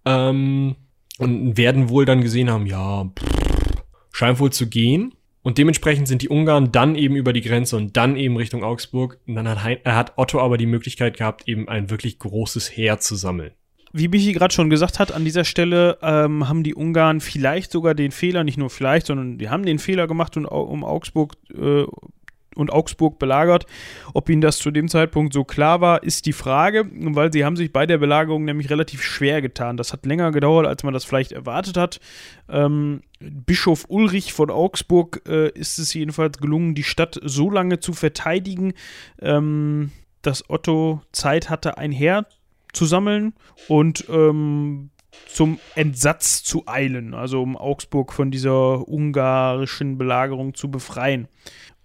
[0.04, 0.76] Ähm,
[1.20, 6.22] und werden wohl dann gesehen haben, ja pff, scheint wohl zu gehen und dementsprechend sind
[6.22, 9.20] die Ungarn dann eben über die Grenze und dann eben Richtung Augsburg.
[9.26, 13.00] Und dann hat, Hein hat Otto aber die Möglichkeit gehabt, eben ein wirklich großes Heer
[13.00, 13.52] zu sammeln.
[13.92, 17.96] Wie Michi gerade schon gesagt hat, an dieser Stelle ähm, haben die Ungarn vielleicht sogar
[17.96, 21.86] den Fehler, nicht nur vielleicht, sondern die haben den Fehler gemacht, um, um Augsburg äh,
[22.60, 23.66] und Augsburg belagert.
[24.14, 27.56] Ob ihnen das zu dem Zeitpunkt so klar war, ist die Frage, weil sie haben
[27.56, 29.78] sich bei der Belagerung nämlich relativ schwer getan.
[29.78, 32.00] Das hat länger gedauert, als man das vielleicht erwartet hat.
[32.50, 37.94] Ähm, Bischof Ulrich von Augsburg äh, ist es jedenfalls gelungen, die Stadt so lange zu
[37.94, 38.74] verteidigen,
[39.22, 39.92] ähm,
[40.22, 42.26] dass Otto Zeit hatte, ein Heer
[42.74, 43.34] zu sammeln
[43.68, 44.92] und ähm,
[45.28, 51.28] zum Entsatz zu eilen, also um Augsburg von dieser ungarischen Belagerung zu befreien.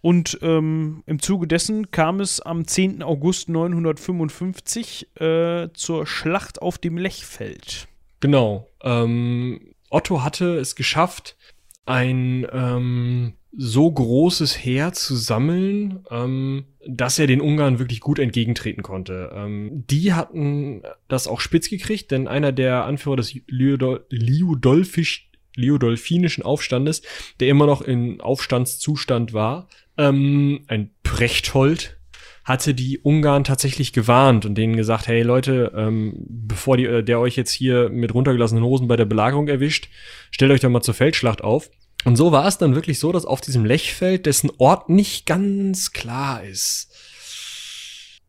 [0.05, 3.03] Und ähm, im Zuge dessen kam es am 10.
[3.03, 7.89] August 955 äh, zur Schlacht auf dem Lechfeld.
[8.21, 8.69] Genau.
[8.83, 11.39] Ähm, Otto hatte es geschafft,
[11.87, 18.83] ein ähm, so großes Heer zu sammeln, ähm, dass er den Ungarn wirklich gut entgegentreten
[18.83, 19.33] konnte.
[19.35, 27.03] Ähm, die hatten das auch spitz gekriegt, denn einer der Anführer des Liudolfisch Liudolfinischen Aufstandes,
[27.41, 29.69] der immer noch in Aufstandszustand war,
[29.99, 31.99] ähm, ein Prechthold,
[32.45, 37.19] hatte die Ungarn tatsächlich gewarnt und denen gesagt, hey Leute, ähm, bevor die, äh, der
[37.19, 39.89] euch jetzt hier mit runtergelassenen Hosen bei der Belagerung erwischt,
[40.31, 41.71] stellt euch doch mal zur Feldschlacht auf.
[42.05, 45.93] Und so war es dann wirklich so, dass auf diesem Lechfeld, dessen Ort nicht ganz
[45.93, 46.91] klar ist,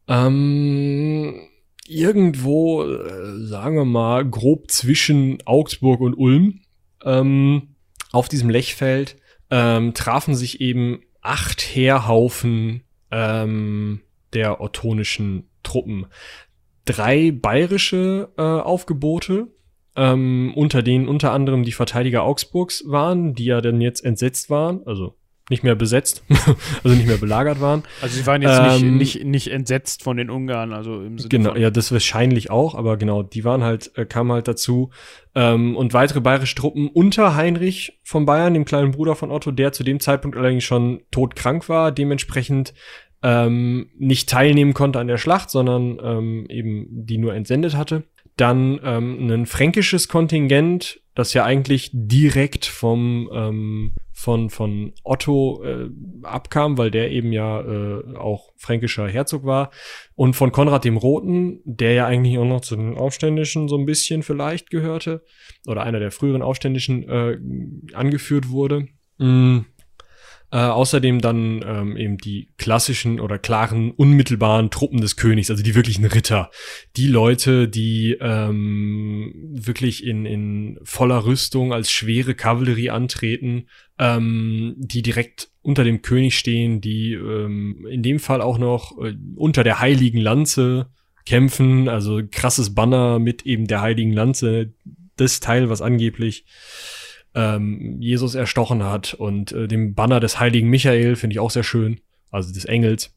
[0.08, 1.50] ähm,
[1.86, 6.62] irgendwo, äh, sagen wir mal, grob zwischen Augsburg und Ulm,
[7.04, 7.76] ähm,
[8.14, 9.18] auf diesem Lechfeld,
[9.52, 14.02] ähm, trafen sich eben acht Heerhaufen ähm,
[14.34, 16.08] der ottonischen Truppen.
[16.86, 19.48] Drei bayerische äh, Aufgebote,
[19.96, 24.86] ähm, unter denen unter anderem die Verteidiger Augsburgs waren, die ja dann jetzt entsetzt waren,
[24.86, 25.16] also
[25.50, 26.24] nicht mehr besetzt,
[26.84, 27.84] also nicht mehr belagert waren.
[28.02, 31.30] Also sie waren jetzt ähm, nicht, nicht, nicht entsetzt von den Ungarn, also im Sinne
[31.30, 34.90] Genau, ja, das wahrscheinlich auch, aber genau, die waren halt, äh, kamen halt dazu.
[35.36, 39.72] Ähm, und weitere bayerische Truppen unter Heinrich von Bayern, dem kleinen Bruder von Otto, der
[39.72, 42.74] zu dem Zeitpunkt allerdings schon todkrank war, dementsprechend
[43.22, 48.04] ähm, nicht teilnehmen konnte an der Schlacht, sondern ähm, eben die nur entsendet hatte.
[48.38, 55.90] Dann ähm, ein fränkisches Kontingent, das ja eigentlich direkt vom ähm, von von Otto äh,
[56.24, 59.72] abkam, weil der eben ja äh, auch fränkischer Herzog war
[60.16, 63.86] und von Konrad dem Roten, der ja eigentlich auch noch zu den Aufständischen so ein
[63.86, 65.24] bisschen vielleicht gehörte
[65.68, 67.38] oder einer der früheren Aufständischen äh,
[67.94, 68.88] angeführt wurde.
[69.18, 69.60] Mm
[70.56, 75.76] äh, außerdem dann ähm, eben die klassischen oder klaren, unmittelbaren Truppen des Königs, also die
[75.76, 76.50] wirklichen Ritter.
[76.96, 83.68] Die Leute, die ähm, wirklich in, in voller Rüstung als schwere Kavallerie antreten,
[84.00, 89.14] ähm, die direkt unter dem König stehen, die ähm, in dem Fall auch noch äh,
[89.36, 90.88] unter der heiligen Lanze
[91.26, 94.74] kämpfen, also krasses Banner mit eben der heiligen Lanze,
[95.18, 96.46] das Teil, was angeblich
[97.36, 101.64] ähm, Jesus erstochen hat und äh, dem Banner des heiligen Michael finde ich auch sehr
[101.64, 102.00] schön,
[102.32, 103.14] also des Engels,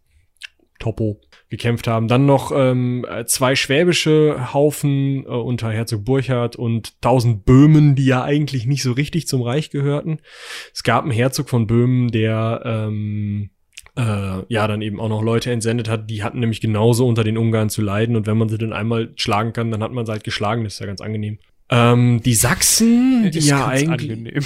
[0.79, 2.09] Topo, gekämpft haben.
[2.09, 8.23] Dann noch ähm, zwei schwäbische Haufen äh, unter Herzog Burchard und tausend Böhmen, die ja
[8.23, 10.19] eigentlich nicht so richtig zum Reich gehörten.
[10.75, 13.51] Es gab einen Herzog von Böhmen, der ähm,
[13.97, 17.39] äh, ja dann eben auch noch Leute entsendet hat, die hatten nämlich genauso unter den
[17.39, 20.13] Ungarn zu leiden und wenn man sie dann einmal schlagen kann, dann hat man sie
[20.13, 21.39] halt geschlagen, das ist ja ganz angenehm.
[21.71, 24.13] Ähm, die Sachsen, die ja eigentlich.
[24.13, 24.45] Angenehm.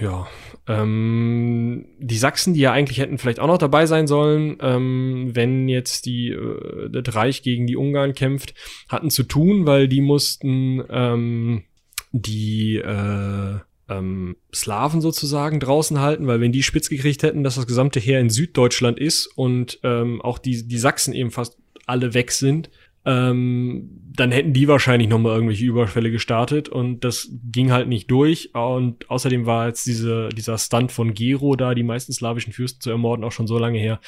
[0.00, 0.26] Ja.
[0.66, 5.68] Ähm, die Sachsen, die ja eigentlich hätten vielleicht auch noch dabei sein sollen, ähm, wenn
[5.68, 8.54] jetzt die äh, das Reich gegen die Ungarn kämpft,
[8.88, 11.64] hatten zu tun, weil die mussten ähm,
[12.12, 17.66] die äh, ähm, Slawen sozusagen draußen halten, weil wenn die spitz gekriegt hätten, dass das
[17.66, 22.30] gesamte Heer in Süddeutschland ist und ähm, auch die, die Sachsen eben fast alle weg
[22.30, 22.70] sind,
[23.04, 28.10] ähm, dann hätten die wahrscheinlich noch mal irgendwelche Überfälle gestartet und das ging halt nicht
[28.10, 28.54] durch.
[28.54, 32.90] Und außerdem war jetzt diese, dieser Stunt von Gero da, die meisten slawischen Fürsten zu
[32.90, 34.00] ermorden, auch schon so lange her,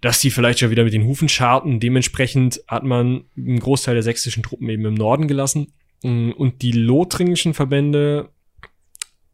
[0.00, 1.78] dass die vielleicht schon wieder mit den Hufen scharten.
[1.78, 5.72] Dementsprechend hat man einen Großteil der sächsischen Truppen eben im Norden gelassen.
[6.02, 8.30] Und die lothringischen Verbände,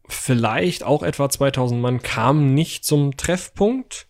[0.07, 4.07] vielleicht auch etwa 2000 Mann, kamen nicht zum Treffpunkt.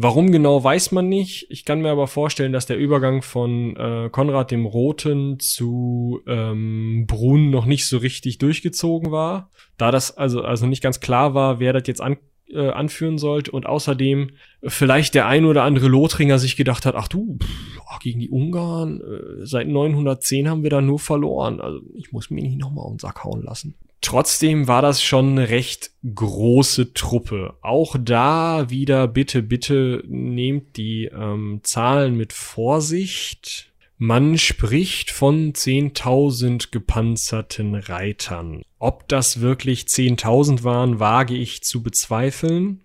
[0.00, 1.46] Warum genau weiß man nicht.
[1.50, 7.04] Ich kann mir aber vorstellen, dass der Übergang von äh, Konrad dem Roten zu ähm,
[7.08, 9.50] Brun noch nicht so richtig durchgezogen war.
[9.76, 12.16] Da das also, also nicht ganz klar war, wer das jetzt an,
[12.48, 14.30] äh, anführen sollte und außerdem
[14.62, 19.00] vielleicht der ein oder andere Lothringer sich gedacht hat, ach du, pff, gegen die Ungarn,
[19.00, 21.60] äh, seit 910 haben wir da nur verloren.
[21.60, 23.74] Also ich muss mir nicht nochmal den Sack hauen lassen.
[24.00, 27.54] Trotzdem war das schon eine recht große Truppe.
[27.62, 33.72] Auch da wieder bitte, bitte nehmt die ähm, Zahlen mit Vorsicht.
[33.96, 38.62] Man spricht von 10.000 gepanzerten Reitern.
[38.78, 42.82] Ob das wirklich 10.000 waren, wage ich zu bezweifeln.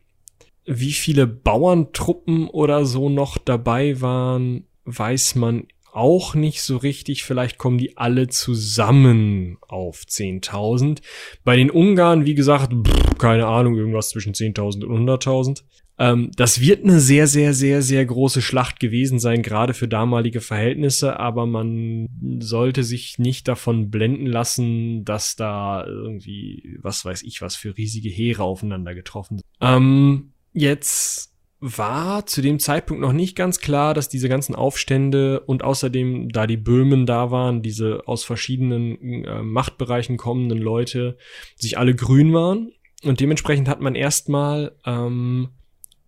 [0.66, 7.24] Wie viele Bauerntruppen oder so noch dabei waren, weiß man auch nicht so richtig.
[7.24, 11.02] Vielleicht kommen die alle zusammen auf 10.000.
[11.44, 15.64] Bei den Ungarn, wie gesagt, pff, keine Ahnung, irgendwas zwischen 10.000 und 100.000.
[16.00, 20.42] Ähm, das wird eine sehr, sehr, sehr, sehr große Schlacht gewesen sein, gerade für damalige
[20.42, 27.42] Verhältnisse, aber man sollte sich nicht davon blenden lassen, dass da irgendwie, was weiß ich,
[27.42, 29.46] was für riesige Heere aufeinander getroffen sind.
[29.62, 31.33] Ähm, jetzt
[31.66, 36.46] war zu dem Zeitpunkt noch nicht ganz klar, dass diese ganzen Aufstände und außerdem, da
[36.46, 41.18] die Böhmen da waren, diese aus verschiedenen äh, Machtbereichen kommenden Leute,
[41.56, 42.74] sich alle grün waren.
[43.04, 45.52] Und dementsprechend hat man erstmal, ähm,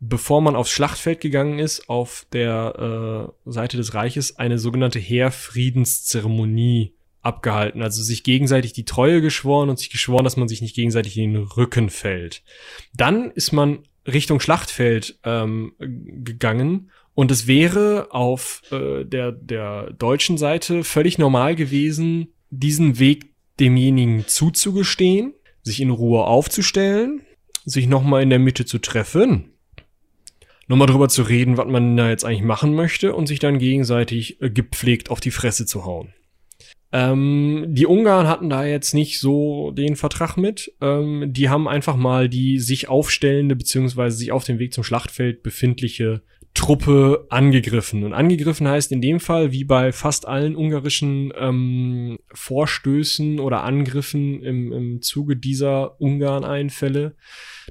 [0.02, 6.96] bevor man aufs Schlachtfeld gegangen ist, auf der äh, Seite des Reiches eine sogenannte Heerfriedenszeremonie
[7.22, 11.18] abgehalten, also sich gegenseitig die Treue geschworen und sich geschworen, dass man sich nicht gegenseitig
[11.18, 12.44] in den Rücken fällt.
[12.94, 20.38] Dann ist man Richtung Schlachtfeld ähm, gegangen und es wäre auf äh, der, der deutschen
[20.38, 25.34] Seite völlig normal gewesen, diesen Weg demjenigen zuzugestehen,
[25.64, 27.22] sich in Ruhe aufzustellen,
[27.64, 29.54] sich nochmal in der Mitte zu treffen,
[30.68, 34.42] nochmal drüber zu reden, was man da jetzt eigentlich machen möchte und sich dann gegenseitig
[34.42, 36.14] äh, gepflegt auf die Fresse zu hauen.
[36.92, 40.74] Ähm, die Ungarn hatten da jetzt nicht so den Vertrag mit.
[40.82, 45.44] Ähm, die haben einfach mal die sich aufstellende beziehungsweise sich auf dem Weg zum Schlachtfeld
[45.44, 46.22] befindliche
[46.56, 48.04] Truppe angegriffen.
[48.04, 54.42] Und angegriffen heißt in dem Fall, wie bei fast allen ungarischen ähm, Vorstößen oder Angriffen
[54.42, 57.16] im, im Zuge dieser Ungarn-Einfälle,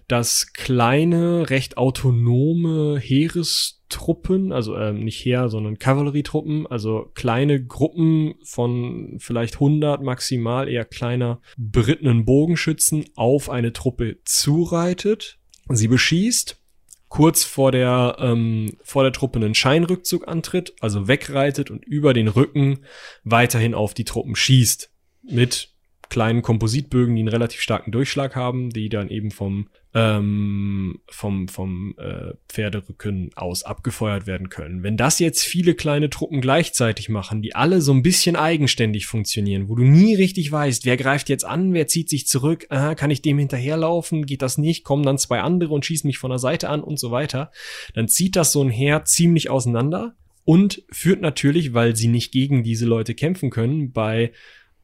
[0.09, 9.16] dass kleine, recht autonome Heerestruppen, also äh, nicht Heer, sondern Kavallerietruppen, also kleine Gruppen von
[9.18, 15.38] vielleicht 100 maximal eher kleiner berittenen Bogenschützen auf eine Truppe zureitet,
[15.68, 16.61] sie beschießt,
[17.09, 22.26] kurz vor der, ähm, vor der Truppe einen Scheinrückzug antritt, also wegreitet und über den
[22.26, 22.80] Rücken
[23.22, 24.90] weiterhin auf die Truppen schießt.
[25.22, 25.74] Mit
[26.15, 31.97] kleinen Kompositbögen, die einen relativ starken Durchschlag haben, die dann eben vom ähm, vom vom
[31.99, 34.85] äh, Pferderücken aus abgefeuert werden können.
[34.85, 39.69] Wenn das jetzt viele kleine Truppen gleichzeitig machen, die alle so ein bisschen eigenständig funktionieren,
[39.69, 43.11] wo du nie richtig weißt, wer greift jetzt an, wer zieht sich zurück, äh, kann
[43.11, 46.39] ich dem hinterherlaufen, geht das nicht, kommen dann zwei andere und schießen mich von der
[46.39, 47.51] Seite an und so weiter,
[47.93, 52.62] dann zieht das so ein Heer ziemlich auseinander und führt natürlich, weil sie nicht gegen
[52.62, 54.31] diese Leute kämpfen können, bei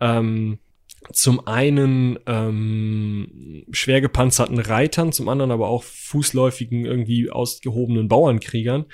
[0.01, 0.59] ähm,
[1.13, 8.87] zum einen ähm, schwer gepanzerten Reitern, zum anderen aber auch fußläufigen, irgendwie ausgehobenen Bauernkriegern.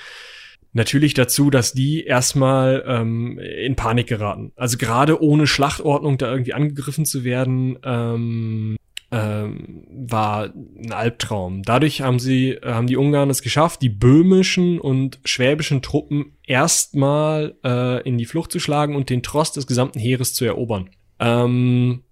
[0.73, 4.53] Natürlich dazu, dass die erstmal ähm, in Panik geraten.
[4.57, 8.77] Also gerade ohne Schlachtordnung da irgendwie angegriffen zu werden, ähm,
[9.11, 11.63] ähm, war ein Albtraum.
[11.63, 17.55] Dadurch haben sie, äh, haben die Ungarn es geschafft, die böhmischen und schwäbischen Truppen erstmal
[17.65, 20.91] äh, in die Flucht zu schlagen und den Trost des gesamten Heeres zu erobern.
[21.19, 22.03] Ähm,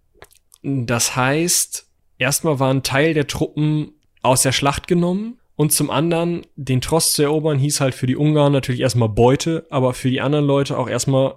[0.62, 1.88] das heißt,
[2.18, 3.92] erstmal war ein Teil der Truppen
[4.22, 8.16] aus der Schlacht genommen und zum anderen den Trost zu erobern hieß halt für die
[8.16, 11.34] Ungarn natürlich erstmal Beute, aber für die anderen Leute auch erstmal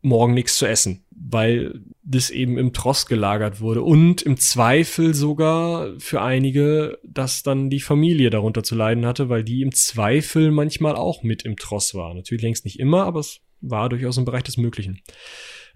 [0.00, 5.98] morgen nichts zu essen, weil das eben im Trost gelagert wurde und im Zweifel sogar
[5.98, 10.94] für einige, dass dann die Familie darunter zu leiden hatte, weil die im Zweifel manchmal
[10.94, 12.14] auch mit im Tross war.
[12.14, 15.02] Natürlich längst nicht immer, aber es war durchaus im Bereich des Möglichen.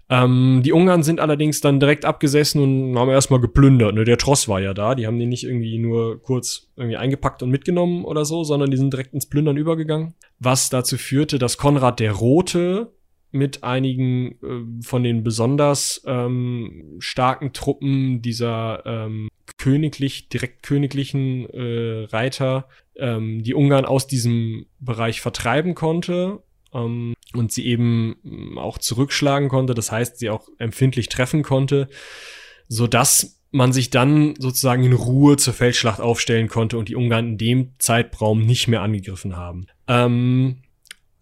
[0.09, 3.95] Ähm, die Ungarn sind allerdings dann direkt abgesessen und haben erstmal geplündert.
[3.95, 4.03] Ne?
[4.03, 4.95] Der Tross war ja da.
[4.95, 8.77] Die haben den nicht irgendwie nur kurz irgendwie eingepackt und mitgenommen oder so, sondern die
[8.77, 10.13] sind direkt ins Plündern übergegangen.
[10.39, 12.91] Was dazu führte, dass Konrad der Rote
[13.31, 22.05] mit einigen äh, von den besonders ähm, starken Truppen dieser ähm, königlich, direkt königlichen äh,
[22.11, 26.43] Reiter, ähm, die Ungarn aus diesem Bereich vertreiben konnte
[26.73, 31.89] ähm, und sie eben ähm, auch zurückschlagen konnte, das heißt, sie auch empfindlich treffen konnte,
[32.67, 37.29] so dass man sich dann sozusagen in Ruhe zur Feldschlacht aufstellen konnte und die Ungarn
[37.29, 39.67] in dem Zeitraum nicht mehr angegriffen haben.
[39.87, 40.63] Ähm,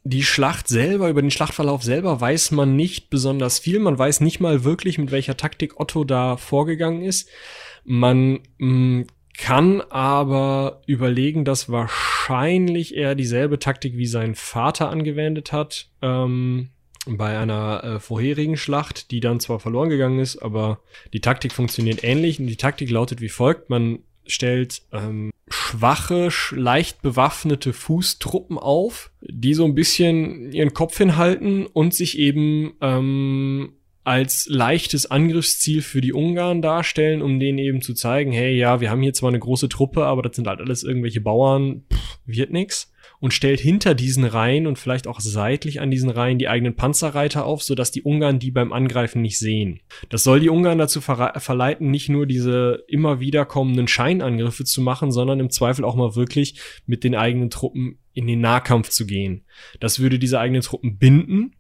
[0.04, 3.80] die Schlacht selber, über den Schlachtverlauf selber weiß man nicht besonders viel.
[3.80, 7.30] Man weiß nicht mal wirklich, mit welcher Taktik Otto da vorgegangen ist.
[7.84, 9.08] Man mh, mm,
[9.38, 15.90] kann aber überlegen, dass wahrscheinlich er dieselbe Taktik wie sein Vater angewendet hat.
[16.02, 16.70] Ähm,
[17.08, 20.82] bei einer äh, vorherigen Schlacht, die dann zwar verloren gegangen ist, aber
[21.14, 23.70] die Taktik funktioniert ähnlich und die Taktik lautet wie folgt.
[23.72, 31.66] Man stellt ähm, schwache, leicht bewaffnete Fußtruppen auf, die so ein bisschen ihren Kopf hinhalten
[31.66, 33.74] und sich eben ähm,
[34.04, 38.90] als leichtes Angriffsziel für die Ungarn darstellen, um denen eben zu zeigen, hey, ja, wir
[38.90, 42.52] haben hier zwar eine große Truppe, aber das sind halt alles irgendwelche Bauern, pff, wird
[42.52, 42.92] nix
[43.22, 47.46] und stellt hinter diesen Reihen und vielleicht auch seitlich an diesen Reihen die eigenen Panzerreiter
[47.46, 49.80] auf, sodass die Ungarn die beim Angreifen nicht sehen.
[50.10, 55.12] Das soll die Ungarn dazu ver verleiten, nicht nur diese immer wiederkommenden Scheinangriffe zu machen,
[55.12, 59.46] sondern im Zweifel auch mal wirklich mit den eigenen Truppen in den Nahkampf zu gehen.
[59.80, 61.56] Das würde diese eigenen Truppen binden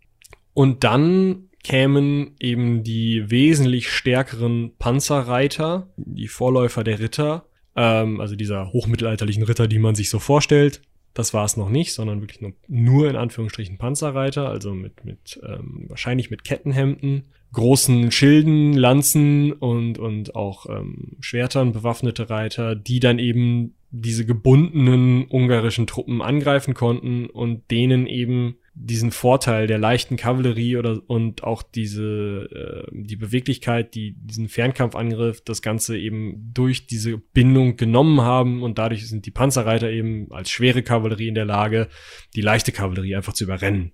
[0.53, 7.45] und dann kämen eben die wesentlich stärkeren Panzerreiter, die Vorläufer der Ritter,
[7.75, 10.81] ähm, also dieser hochmittelalterlichen Ritter, die man sich so vorstellt,
[11.13, 15.39] das war es noch nicht, sondern wirklich nur, nur in Anführungsstrichen Panzerreiter, also mit, mit
[15.43, 23.01] ähm, wahrscheinlich mit Kettenhemden, großen Schilden, Lanzen und, und auch ähm, Schwertern bewaffnete Reiter, die
[23.01, 30.15] dann eben diese gebundenen ungarischen Truppen angreifen konnten und denen eben diesen Vorteil der leichten
[30.15, 36.87] Kavallerie oder und auch diese äh, die Beweglichkeit, die diesen Fernkampfangriff, das Ganze eben durch
[36.87, 41.45] diese Bindung genommen haben und dadurch sind die Panzerreiter eben als schwere Kavallerie in der
[41.45, 41.89] Lage,
[42.35, 43.91] die leichte Kavallerie einfach zu überrennen.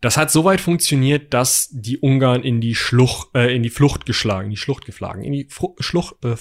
[0.00, 4.46] Das hat soweit funktioniert, dass die Ungarn in die Schlucht, äh, in die Flucht geschlagen,
[4.46, 6.36] in die Schlucht geschlagen, in die Fru Schlucht, äh,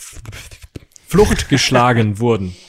[1.08, 2.56] Flucht geschlagen wurden.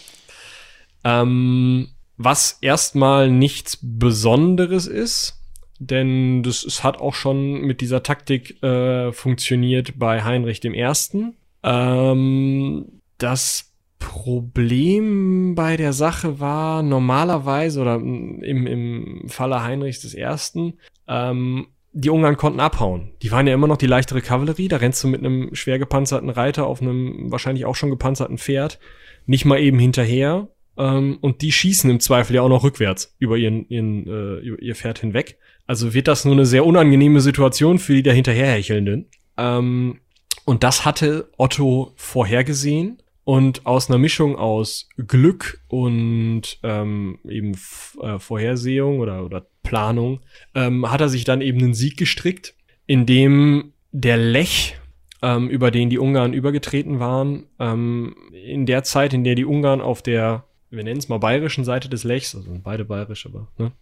[1.08, 5.40] Ähm, was erstmal nichts Besonderes ist,
[5.78, 11.36] denn das es hat auch schon mit dieser Taktik äh, funktioniert bei Heinrich dem Ersten.
[11.62, 20.74] Ähm, das Problem bei der Sache war normalerweise oder im, im Falle Heinrichs Ersten,
[21.08, 23.14] ähm, die Ungarn konnten abhauen.
[23.22, 24.68] Die waren ja immer noch die leichtere Kavallerie.
[24.68, 28.78] Da rennst du mit einem schwer gepanzerten Reiter auf einem wahrscheinlich auch schon gepanzerten Pferd
[29.24, 30.48] nicht mal eben hinterher
[30.78, 34.60] ähm, und die schießen im Zweifel ja auch noch rückwärts über ihren, ihren äh, über
[34.60, 35.38] ihr Pferd hinweg.
[35.66, 39.06] Also wird das nur eine sehr unangenehme Situation für die da hinterherhechelnden.
[39.36, 40.00] Ähm,
[40.44, 47.58] und das hatte Otto vorhergesehen und aus einer Mischung aus Glück und ähm, eben
[48.00, 50.20] äh, Vorhersehung oder, oder Planung
[50.54, 52.54] ähm, hat er sich dann eben einen Sieg gestrickt,
[52.86, 54.78] indem der Lech,
[55.22, 59.80] ähm, über den die Ungarn übergetreten waren, ähm, in der Zeit, in der die Ungarn
[59.80, 60.44] auf der
[60.76, 63.72] wir nennen es mal bayerischen Seite des Lechs, also beide bayerisch, aber ne,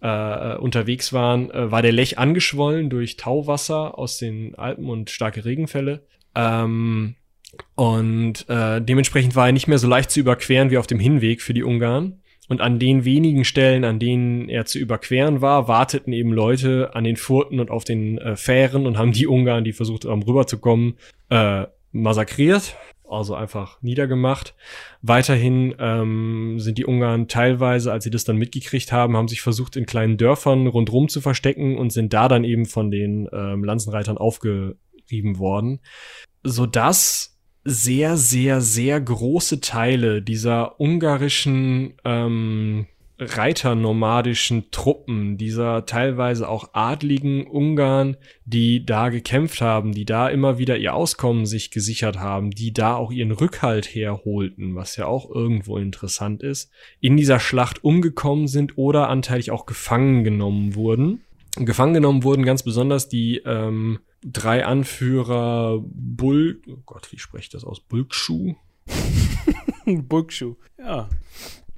[0.00, 5.44] äh, unterwegs waren, äh, war der Lech angeschwollen durch Tauwasser aus den Alpen und starke
[5.44, 6.06] Regenfälle.
[6.34, 7.14] Ähm,
[7.76, 11.42] und äh, dementsprechend war er nicht mehr so leicht zu überqueren wie auf dem Hinweg
[11.42, 12.20] für die Ungarn.
[12.46, 17.04] Und an den wenigen Stellen, an denen er zu überqueren war, warteten eben Leute an
[17.04, 20.98] den Furten und auf den äh, Fähren und haben die Ungarn, die versucht haben rüberzukommen,
[21.30, 22.76] äh, massakriert
[23.08, 24.54] also einfach niedergemacht.
[25.02, 29.76] Weiterhin ähm, sind die Ungarn teilweise, als sie das dann mitgekriegt haben, haben sich versucht,
[29.76, 34.18] in kleinen Dörfern rundrum zu verstecken und sind da dann eben von den ähm, Lanzenreitern
[34.18, 35.80] aufgerieben worden,
[36.42, 42.86] sodass sehr, sehr, sehr große Teile dieser ungarischen ähm,
[43.18, 50.76] reiternomadischen Truppen, dieser teilweise auch adligen Ungarn, die da gekämpft haben, die da immer wieder
[50.78, 55.78] ihr Auskommen sich gesichert haben, die da auch ihren Rückhalt herholten, was ja auch irgendwo
[55.78, 61.20] interessant ist, in dieser Schlacht umgekommen sind oder anteilig auch gefangen genommen wurden.
[61.56, 67.50] Gefangen genommen wurden ganz besonders die ähm, drei Anführer Bull, oh Gott, wie spreche ich
[67.50, 67.78] das aus?
[67.78, 68.56] Bulkschuh?
[69.86, 71.08] Bulkschuh, ja.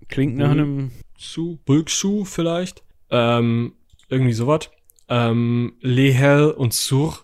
[0.08, 2.82] Klingt nach einem Su, Bulkschuh vielleicht.
[3.10, 3.74] Ähm,
[4.08, 4.70] irgendwie sowas.
[5.08, 7.18] Ähm, Lehel und Sur,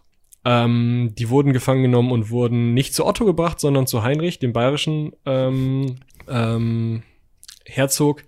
[0.44, 4.52] ähm, die wurden gefangen genommen und wurden nicht zu Otto gebracht, sondern zu Heinrich, dem
[4.52, 5.96] bayerischen ähm,
[6.28, 7.02] ähm,
[7.64, 8.24] Herzog,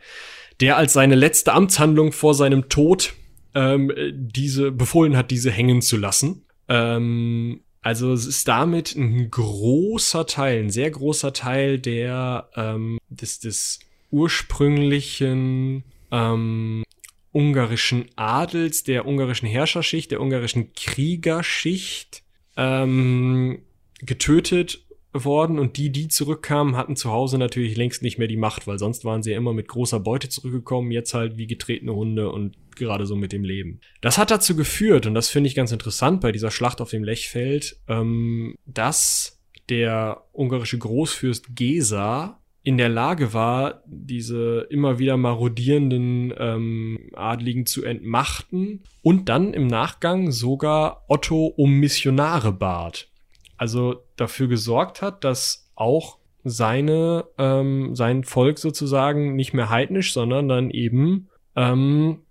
[0.60, 3.14] der als seine letzte Amtshandlung vor seinem Tod
[3.54, 6.44] ähm, diese befohlen hat, diese hängen zu lassen.
[6.68, 13.40] Ähm, also es ist damit ein großer Teil, ein sehr großer Teil der ähm, des,
[13.40, 13.80] des
[14.14, 16.84] ursprünglichen ähm,
[17.32, 22.22] ungarischen Adels, der ungarischen Herrscherschicht, der ungarischen Kriegerschicht
[22.56, 23.62] ähm,
[23.98, 28.68] getötet worden und die, die zurückkamen, hatten zu Hause natürlich längst nicht mehr die Macht,
[28.68, 32.30] weil sonst waren sie ja immer mit großer Beute zurückgekommen, jetzt halt wie getretene Hunde
[32.30, 33.80] und gerade so mit dem Leben.
[34.00, 37.02] Das hat dazu geführt, und das finde ich ganz interessant bei dieser Schlacht auf dem
[37.02, 46.32] Lechfeld, ähm, dass der ungarische Großfürst Gesa in der Lage war, diese immer wieder marodierenden
[46.36, 53.08] ähm, Adligen zu entmachten und dann im Nachgang sogar Otto um Missionare bat.
[53.58, 60.48] Also dafür gesorgt hat, dass auch seine, ähm, sein Volk sozusagen nicht mehr heidnisch, sondern
[60.48, 62.22] dann eben ähm,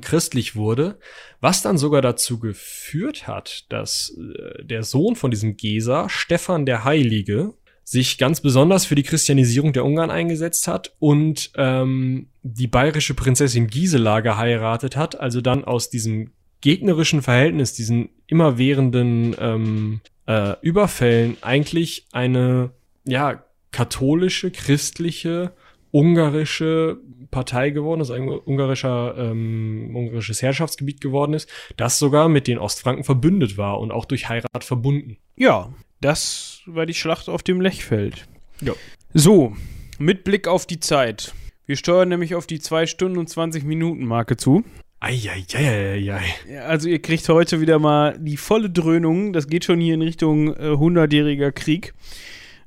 [0.00, 0.98] christlich wurde,
[1.40, 6.84] was dann sogar dazu geführt hat, dass äh, der Sohn von diesem Gesa, Stefan der
[6.84, 7.54] Heilige,
[7.90, 13.66] sich ganz besonders für die Christianisierung der Ungarn eingesetzt hat und ähm, die bayerische Prinzessin
[13.66, 16.30] Gisela geheiratet hat, also dann aus diesem
[16.60, 22.70] gegnerischen Verhältnis, diesen immerwährenden ähm, äh, Überfällen eigentlich eine,
[23.06, 25.50] ja, katholische, christliche,
[25.90, 26.98] ungarische
[27.32, 33.02] Partei geworden ist, ein ungarischer, ähm, ungarisches Herrschaftsgebiet geworden ist, das sogar mit den Ostfranken
[33.02, 35.16] verbündet war und auch durch Heirat verbunden.
[35.34, 38.26] Ja, das war die Schlacht auf dem Lechfeld.
[38.60, 38.72] Ja.
[39.14, 39.56] So,
[39.98, 41.34] mit Blick auf die Zeit.
[41.66, 44.64] Wir steuern nämlich auf die 2 Stunden und 20 Minuten Marke zu.
[45.00, 46.22] Eieieiei.
[46.66, 49.32] Also ihr kriegt heute wieder mal die volle Dröhnung.
[49.32, 51.94] Das geht schon hier in Richtung äh, 100-jähriger Krieg.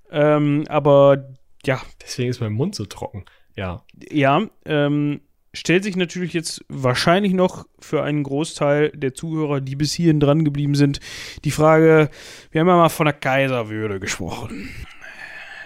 [0.10, 1.30] Ähm, aber
[1.66, 1.82] ja.
[2.02, 3.26] Deswegen ist mein Mund so trocken.
[3.56, 3.84] Ja.
[4.10, 5.22] Ja, ähm,
[5.54, 10.44] stellt sich natürlich jetzt wahrscheinlich noch für einen Großteil der Zuhörer, die bis hierhin dran
[10.44, 11.00] geblieben sind,
[11.46, 12.10] die Frage,
[12.52, 14.70] wir haben ja mal von der Kaiserwürde gesprochen.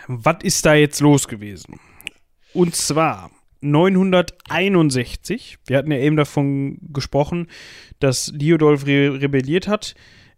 [0.08, 1.80] Was ist da jetzt los gewesen?
[2.54, 3.32] Und zwar
[3.62, 7.48] 961, wir hatten ja eben davon gesprochen,
[8.00, 9.96] dass Liudolf re rebelliert hat,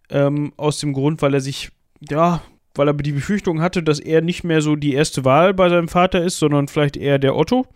[0.09, 1.69] ähm, aus dem Grund, weil er sich,
[2.09, 2.41] ja,
[2.75, 5.87] weil er die Befürchtung hatte, dass er nicht mehr so die erste Wahl bei seinem
[5.87, 7.67] Vater ist, sondern vielleicht eher der Otto.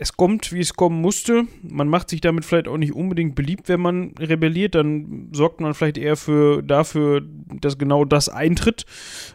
[0.00, 1.46] Es kommt, wie es kommen musste.
[1.62, 4.76] Man macht sich damit vielleicht auch nicht unbedingt beliebt, wenn man rebelliert.
[4.76, 7.20] Dann sorgt man vielleicht eher für, dafür,
[7.60, 8.86] dass genau das eintritt.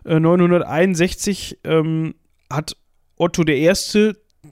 [0.06, 2.16] Äh, 961 ähm,
[2.50, 2.78] hat
[3.18, 3.74] Otto I.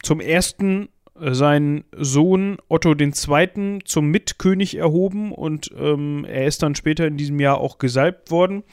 [0.03, 0.89] zum ersten
[1.21, 3.79] seinen Sohn Otto II.
[3.85, 8.63] zum Mitkönig erhoben und ähm, er ist dann später in diesem Jahr auch gesalbt worden.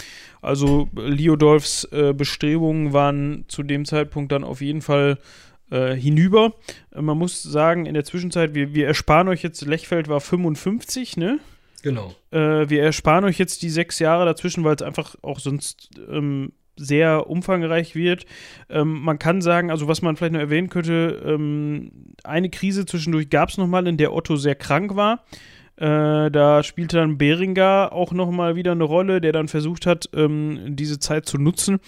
[0.40, 5.18] Also Liodolfs äh, Bestrebungen waren zu dem Zeitpunkt dann auf jeden Fall
[5.70, 6.54] äh, hinüber.
[6.94, 11.16] Äh, man muss sagen, in der Zwischenzeit, wir, wir ersparen euch jetzt, Lechfeld war 55,
[11.16, 11.38] ne?
[11.82, 12.14] Genau.
[12.30, 16.52] Äh, wir ersparen euch jetzt die sechs Jahre dazwischen, weil es einfach auch sonst ähm,
[16.76, 18.24] sehr umfangreich wird.
[18.68, 23.30] Ähm, man kann sagen, also was man vielleicht noch erwähnen könnte, ähm, eine Krise zwischendurch
[23.30, 25.24] gab es nochmal, in der Otto sehr krank war.
[25.76, 30.76] Äh, da spielte dann Beringer auch nochmal wieder eine Rolle, der dann versucht hat, ähm,
[30.76, 31.78] diese Zeit zu nutzen.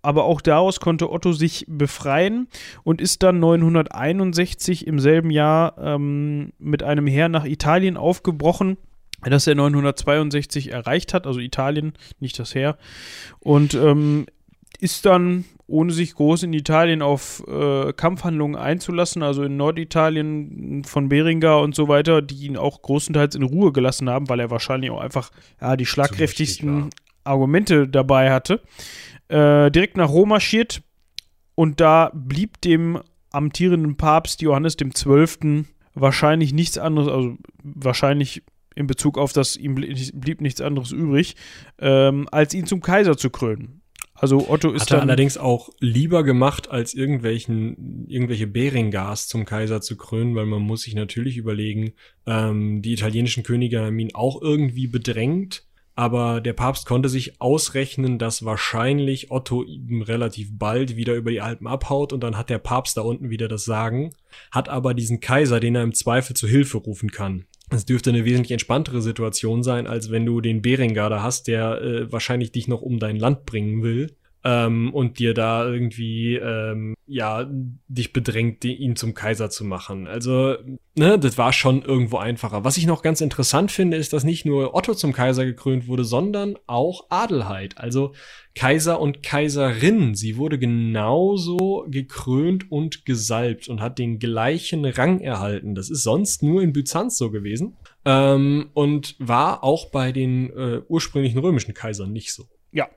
[0.00, 2.48] Aber auch daraus konnte Otto sich befreien
[2.84, 8.76] und ist dann 961 im selben Jahr ähm, mit einem Heer nach Italien aufgebrochen
[9.22, 12.78] das er 962 erreicht hat, also Italien, nicht das Heer.
[13.40, 14.26] Und ähm,
[14.80, 21.08] ist dann, ohne sich groß in Italien auf äh, Kampfhandlungen einzulassen, also in Norditalien von
[21.08, 24.90] Beringer und so weiter, die ihn auch großenteils in Ruhe gelassen haben, weil er wahrscheinlich
[24.90, 25.30] auch einfach
[25.60, 26.90] ja, die schlagkräftigsten
[27.24, 28.62] Argumente dabei hatte,
[29.28, 30.82] äh, direkt nach Rom marschiert
[31.54, 33.00] und da blieb dem
[33.30, 38.42] amtierenden Papst Johannes dem Zwölften wahrscheinlich nichts anderes, also wahrscheinlich
[38.74, 41.34] in Bezug auf das, ihm blieb nichts anderes übrig,
[41.80, 43.82] ähm, als ihn zum Kaiser zu krönen.
[44.14, 49.80] Also Otto ist Hat er allerdings auch lieber gemacht, als irgendwelchen, irgendwelche Berengars zum Kaiser
[49.80, 51.92] zu krönen, weil man muss sich natürlich überlegen,
[52.26, 55.67] ähm, die italienischen Könige haben ihn auch irgendwie bedrängt,
[55.98, 61.40] aber der Papst konnte sich ausrechnen, dass wahrscheinlich Otto ihm relativ bald wieder über die
[61.40, 64.14] Alpen abhaut und dann hat der Papst da unten wieder das Sagen,
[64.52, 67.46] hat aber diesen Kaiser, den er im Zweifel zu Hilfe rufen kann.
[67.70, 71.82] Es dürfte eine wesentlich entspanntere Situation sein, als wenn du den Berengar da hast, der
[71.82, 74.14] äh, wahrscheinlich dich noch um dein Land bringen will.
[74.44, 77.48] Ähm, und dir da irgendwie ähm, ja
[77.88, 80.06] dich bedrängt, ihn zum Kaiser zu machen.
[80.06, 80.56] Also
[80.94, 82.64] ne, das war schon irgendwo einfacher.
[82.64, 86.04] Was ich noch ganz interessant finde, ist, dass nicht nur Otto zum Kaiser gekrönt wurde,
[86.04, 88.12] sondern auch Adelheid, also
[88.54, 90.14] Kaiser und Kaiserin.
[90.14, 95.74] Sie wurde genauso gekrönt und gesalbt und hat den gleichen Rang erhalten.
[95.74, 100.80] Das ist sonst nur in Byzanz so gewesen ähm, und war auch bei den äh,
[100.88, 102.44] ursprünglichen römischen Kaisern nicht so.
[102.72, 102.88] Ja.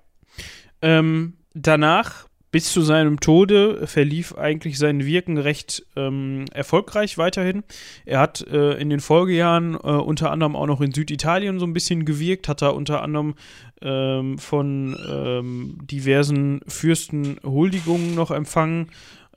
[0.82, 7.63] Ähm, danach, bis zu seinem Tode, verlief eigentlich sein Wirken recht ähm, erfolgreich weiterhin.
[8.05, 11.73] Er hat äh, in den Folgejahren äh, unter anderem auch noch in Süditalien so ein
[11.73, 13.36] bisschen gewirkt, hat da unter anderem
[13.82, 18.88] ähm, von ähm, diversen Fürsten Huldigungen noch empfangen,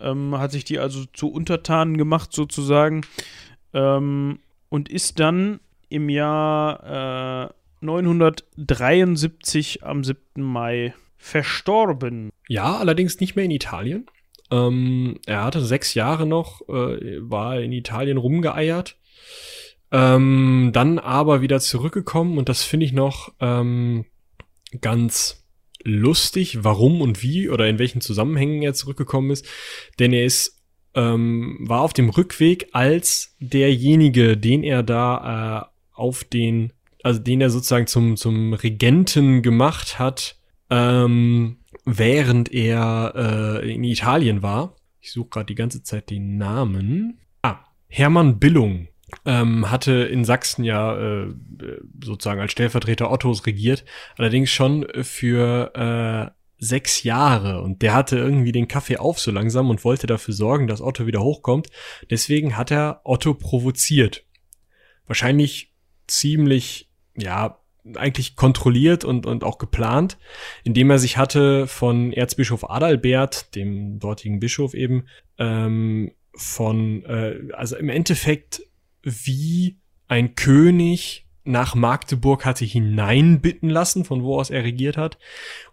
[0.00, 3.02] ähm, hat sich die also zu Untertanen gemacht sozusagen
[3.74, 4.40] ähm,
[4.70, 10.18] und ist dann im Jahr äh, 973 am 7.
[10.36, 10.94] Mai
[11.24, 12.32] verstorben.
[12.48, 14.04] Ja, allerdings nicht mehr in Italien.
[14.50, 18.98] Ähm, er hatte sechs Jahre noch, äh, war in Italien rumgeeiert.
[19.90, 24.04] Ähm, dann aber wieder zurückgekommen und das finde ich noch ähm,
[24.82, 25.46] ganz
[25.82, 29.46] lustig, warum und wie oder in welchen Zusammenhängen er zurückgekommen ist.
[29.98, 30.62] Denn er ist
[30.94, 37.40] ähm, war auf dem Rückweg als derjenige, den er da äh, auf den, also den
[37.40, 40.36] er sozusagen zum zum Regenten gemacht hat
[40.70, 43.12] ähm, während er
[43.62, 44.76] äh, in Italien war.
[45.00, 47.20] Ich suche gerade die ganze Zeit den Namen.
[47.42, 48.88] Ah, Hermann Billung
[49.26, 51.34] ähm, hatte in Sachsen ja äh,
[52.02, 53.84] sozusagen als Stellvertreter Ottos regiert,
[54.16, 59.70] allerdings schon für äh, sechs Jahre und der hatte irgendwie den Kaffee auf so langsam
[59.70, 61.68] und wollte dafür sorgen, dass Otto wieder hochkommt.
[62.10, 64.24] Deswegen hat er Otto provoziert.
[65.06, 65.72] Wahrscheinlich
[66.06, 67.58] ziemlich, ja,
[67.96, 70.18] eigentlich kontrolliert und, und auch geplant,
[70.62, 75.06] indem er sich hatte von Erzbischof Adalbert, dem dortigen Bischof eben,
[75.38, 78.62] ähm, von, äh, also im Endeffekt
[79.02, 79.76] wie
[80.08, 85.18] ein König nach Magdeburg hatte hineinbitten lassen, von wo aus er regiert hat,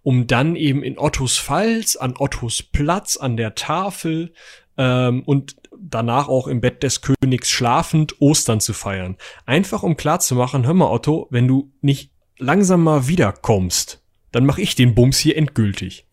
[0.03, 4.33] um dann eben in Ottos Pfalz, an Ottos Platz, an der Tafel
[4.77, 9.17] ähm, und danach auch im Bett des Königs schlafend Ostern zu feiern.
[9.45, 14.75] Einfach um klarzumachen, hör mal Otto, wenn du nicht langsam mal wiederkommst, dann mache ich
[14.75, 16.05] den Bums hier endgültig.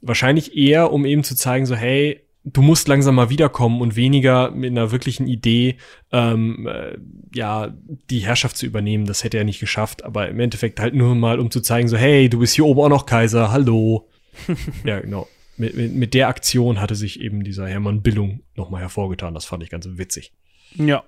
[0.00, 4.50] Wahrscheinlich eher, um eben zu zeigen, so hey, du musst langsam mal wiederkommen und weniger
[4.52, 5.78] mit einer wirklichen Idee,
[6.12, 6.96] ähm, äh,
[7.34, 7.74] ja,
[8.10, 9.06] die Herrschaft zu übernehmen.
[9.06, 11.96] Das hätte er nicht geschafft, aber im Endeffekt halt nur mal, um zu zeigen, so
[11.96, 14.08] hey, du bist hier oben auch noch Kaiser, hallo.
[14.84, 15.26] ja, genau
[15.56, 19.34] mit, mit, mit der Aktion hatte sich eben dieser Hermann Billung nochmal hervorgetan.
[19.34, 20.32] Das fand ich ganz witzig.
[20.74, 21.04] Ja.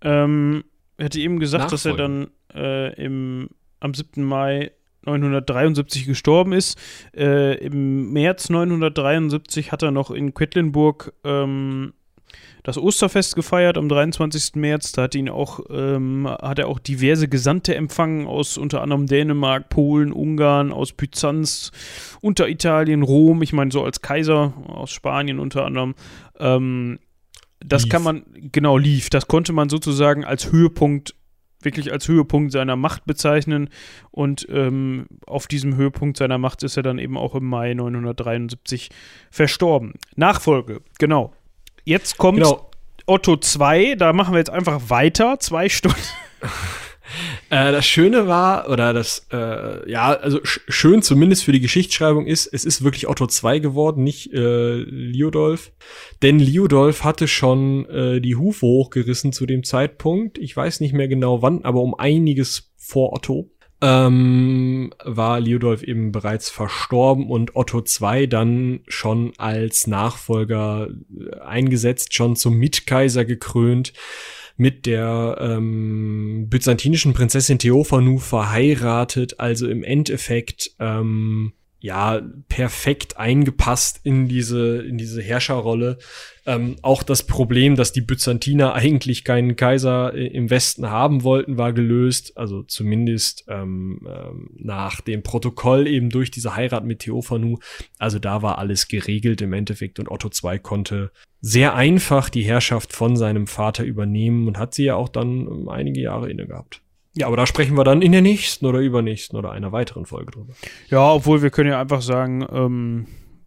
[0.00, 0.64] Ähm,
[0.96, 3.50] er hatte eben gesagt, dass er dann äh, im,
[3.80, 4.22] am 7.
[4.22, 4.72] Mai
[5.04, 6.78] 973 gestorben ist.
[7.16, 11.94] Äh, Im März 973 hat er noch in Quedlinburg ähm,
[12.68, 14.56] das Osterfest gefeiert am 23.
[14.56, 14.92] März.
[14.92, 19.70] Da hat ihn auch, ähm, hat er auch diverse Gesandte empfangen aus unter anderem Dänemark,
[19.70, 21.72] Polen, Ungarn, aus Byzanz,
[22.20, 23.40] Unteritalien, Rom.
[23.40, 25.94] Ich meine, so als Kaiser aus Spanien unter anderem.
[26.38, 26.98] Ähm,
[27.60, 27.92] das lief.
[27.92, 29.08] kann man, genau, lief.
[29.08, 31.14] Das konnte man sozusagen als Höhepunkt
[31.62, 33.70] wirklich als Höhepunkt seiner Macht bezeichnen.
[34.10, 38.90] Und ähm, auf diesem Höhepunkt seiner Macht ist er dann eben auch im Mai 973
[39.30, 39.94] verstorben.
[40.16, 41.32] Nachfolge, genau.
[41.84, 42.70] Jetzt kommt genau.
[43.06, 45.98] Otto 2, da machen wir jetzt einfach weiter, zwei Stunden.
[47.50, 52.26] Äh, das Schöne war, oder das, äh, ja, also sch schön zumindest für die Geschichtsschreibung
[52.26, 55.72] ist, es ist wirklich Otto 2 geworden, nicht äh, Liudolf.
[56.22, 60.36] Denn Liudolf hatte schon äh, die Hufe hochgerissen zu dem Zeitpunkt.
[60.36, 63.50] Ich weiß nicht mehr genau wann, aber um einiges vor Otto
[63.80, 72.14] ähm, war Liudolf eben bereits verstorben und Otto II dann schon als Nachfolger äh, eingesetzt,
[72.14, 73.92] schon zum Mitkaiser gekrönt,
[74.56, 84.26] mit der ähm, byzantinischen Prinzessin Theophanu verheiratet, also im Endeffekt ähm, ja perfekt eingepasst in
[84.26, 85.98] diese in diese Herrscherrolle.
[86.44, 91.72] Ähm, auch das Problem, dass die Byzantiner eigentlich keinen Kaiser im Westen haben wollten, war
[91.72, 92.36] gelöst.
[92.36, 97.58] Also zumindest ähm, ähm, nach dem Protokoll eben durch diese Heirat mit Theophanu.
[97.98, 102.92] Also da war alles geregelt im Endeffekt und Otto II konnte sehr einfach die Herrschaft
[102.92, 106.82] von seinem Vater übernehmen und hat sie ja auch dann ähm, einige Jahre inne gehabt.
[107.18, 110.30] Ja, aber da sprechen wir dann in der nächsten oder übernächsten oder einer weiteren Folge
[110.30, 110.54] drüber.
[110.88, 113.06] Ja, obwohl wir können ja einfach sagen, ähm,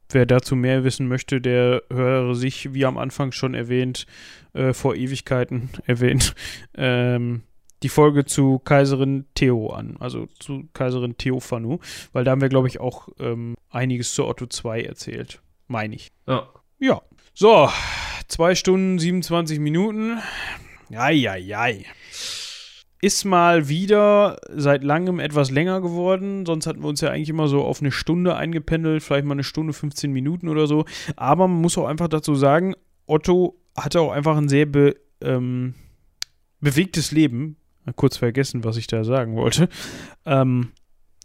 [0.09, 4.07] wer dazu mehr wissen möchte, der höre sich, wie am Anfang schon erwähnt,
[4.51, 6.35] äh, vor Ewigkeiten erwähnt,
[6.75, 7.43] ähm,
[7.81, 11.79] die Folge zu Kaiserin Theo an, also zu Kaiserin Theophanu,
[12.11, 15.41] weil da haben wir, glaube ich, auch ähm, einiges zu Otto II erzählt.
[15.67, 16.11] Meine ich.
[16.27, 16.49] Ja.
[16.77, 17.01] Ja.
[17.33, 17.69] So,
[18.27, 20.19] zwei Stunden 27 Minuten.
[20.93, 21.85] Eieiei.
[23.01, 26.45] Ist mal wieder seit langem etwas länger geworden.
[26.45, 29.43] Sonst hatten wir uns ja eigentlich immer so auf eine Stunde eingependelt, vielleicht mal eine
[29.43, 30.85] Stunde, 15 Minuten oder so.
[31.15, 32.75] Aber man muss auch einfach dazu sagen,
[33.07, 35.73] Otto hatte auch einfach ein sehr be, ähm,
[36.59, 37.57] bewegtes Leben.
[37.95, 39.67] Kurz vergessen, was ich da sagen wollte.
[40.25, 40.71] Ähm,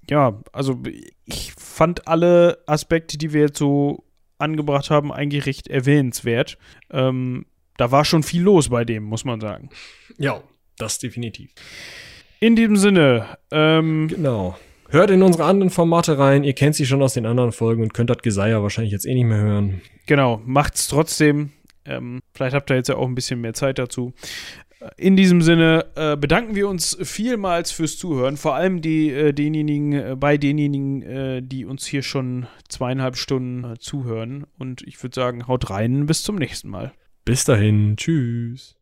[0.09, 0.81] ja, also
[1.24, 4.05] ich fand alle Aspekte, die wir jetzt so
[4.39, 6.59] angebracht haben, eigentlich recht erwähnenswert.
[6.90, 7.47] Ähm,
[7.77, 9.69] da war schon viel los bei dem, muss man sagen.
[10.19, 10.43] Ja,
[10.78, 11.51] das definitiv.
[12.40, 14.57] In diesem Sinne, ähm, Genau.
[14.89, 16.44] Hört in unsere anderen Formate rein.
[16.44, 19.15] Ihr kennt sie schon aus den anderen Folgen und könnt das Geseier wahrscheinlich jetzt eh
[19.15, 19.81] nicht mehr hören.
[20.07, 21.51] genau, macht's trotzdem.
[21.85, 24.12] Ähm, vielleicht habt ihr jetzt ja auch ein bisschen mehr Zeit dazu.
[24.97, 29.93] In diesem Sinne äh, bedanken wir uns vielmals fürs Zuhören, vor allem die, äh, denjenigen,
[29.93, 34.47] äh, bei denjenigen, äh, die uns hier schon zweieinhalb Stunden äh, zuhören.
[34.59, 36.93] Und ich würde sagen, haut rein, bis zum nächsten Mal.
[37.24, 37.97] Bis dahin.
[37.97, 38.77] Tschüss.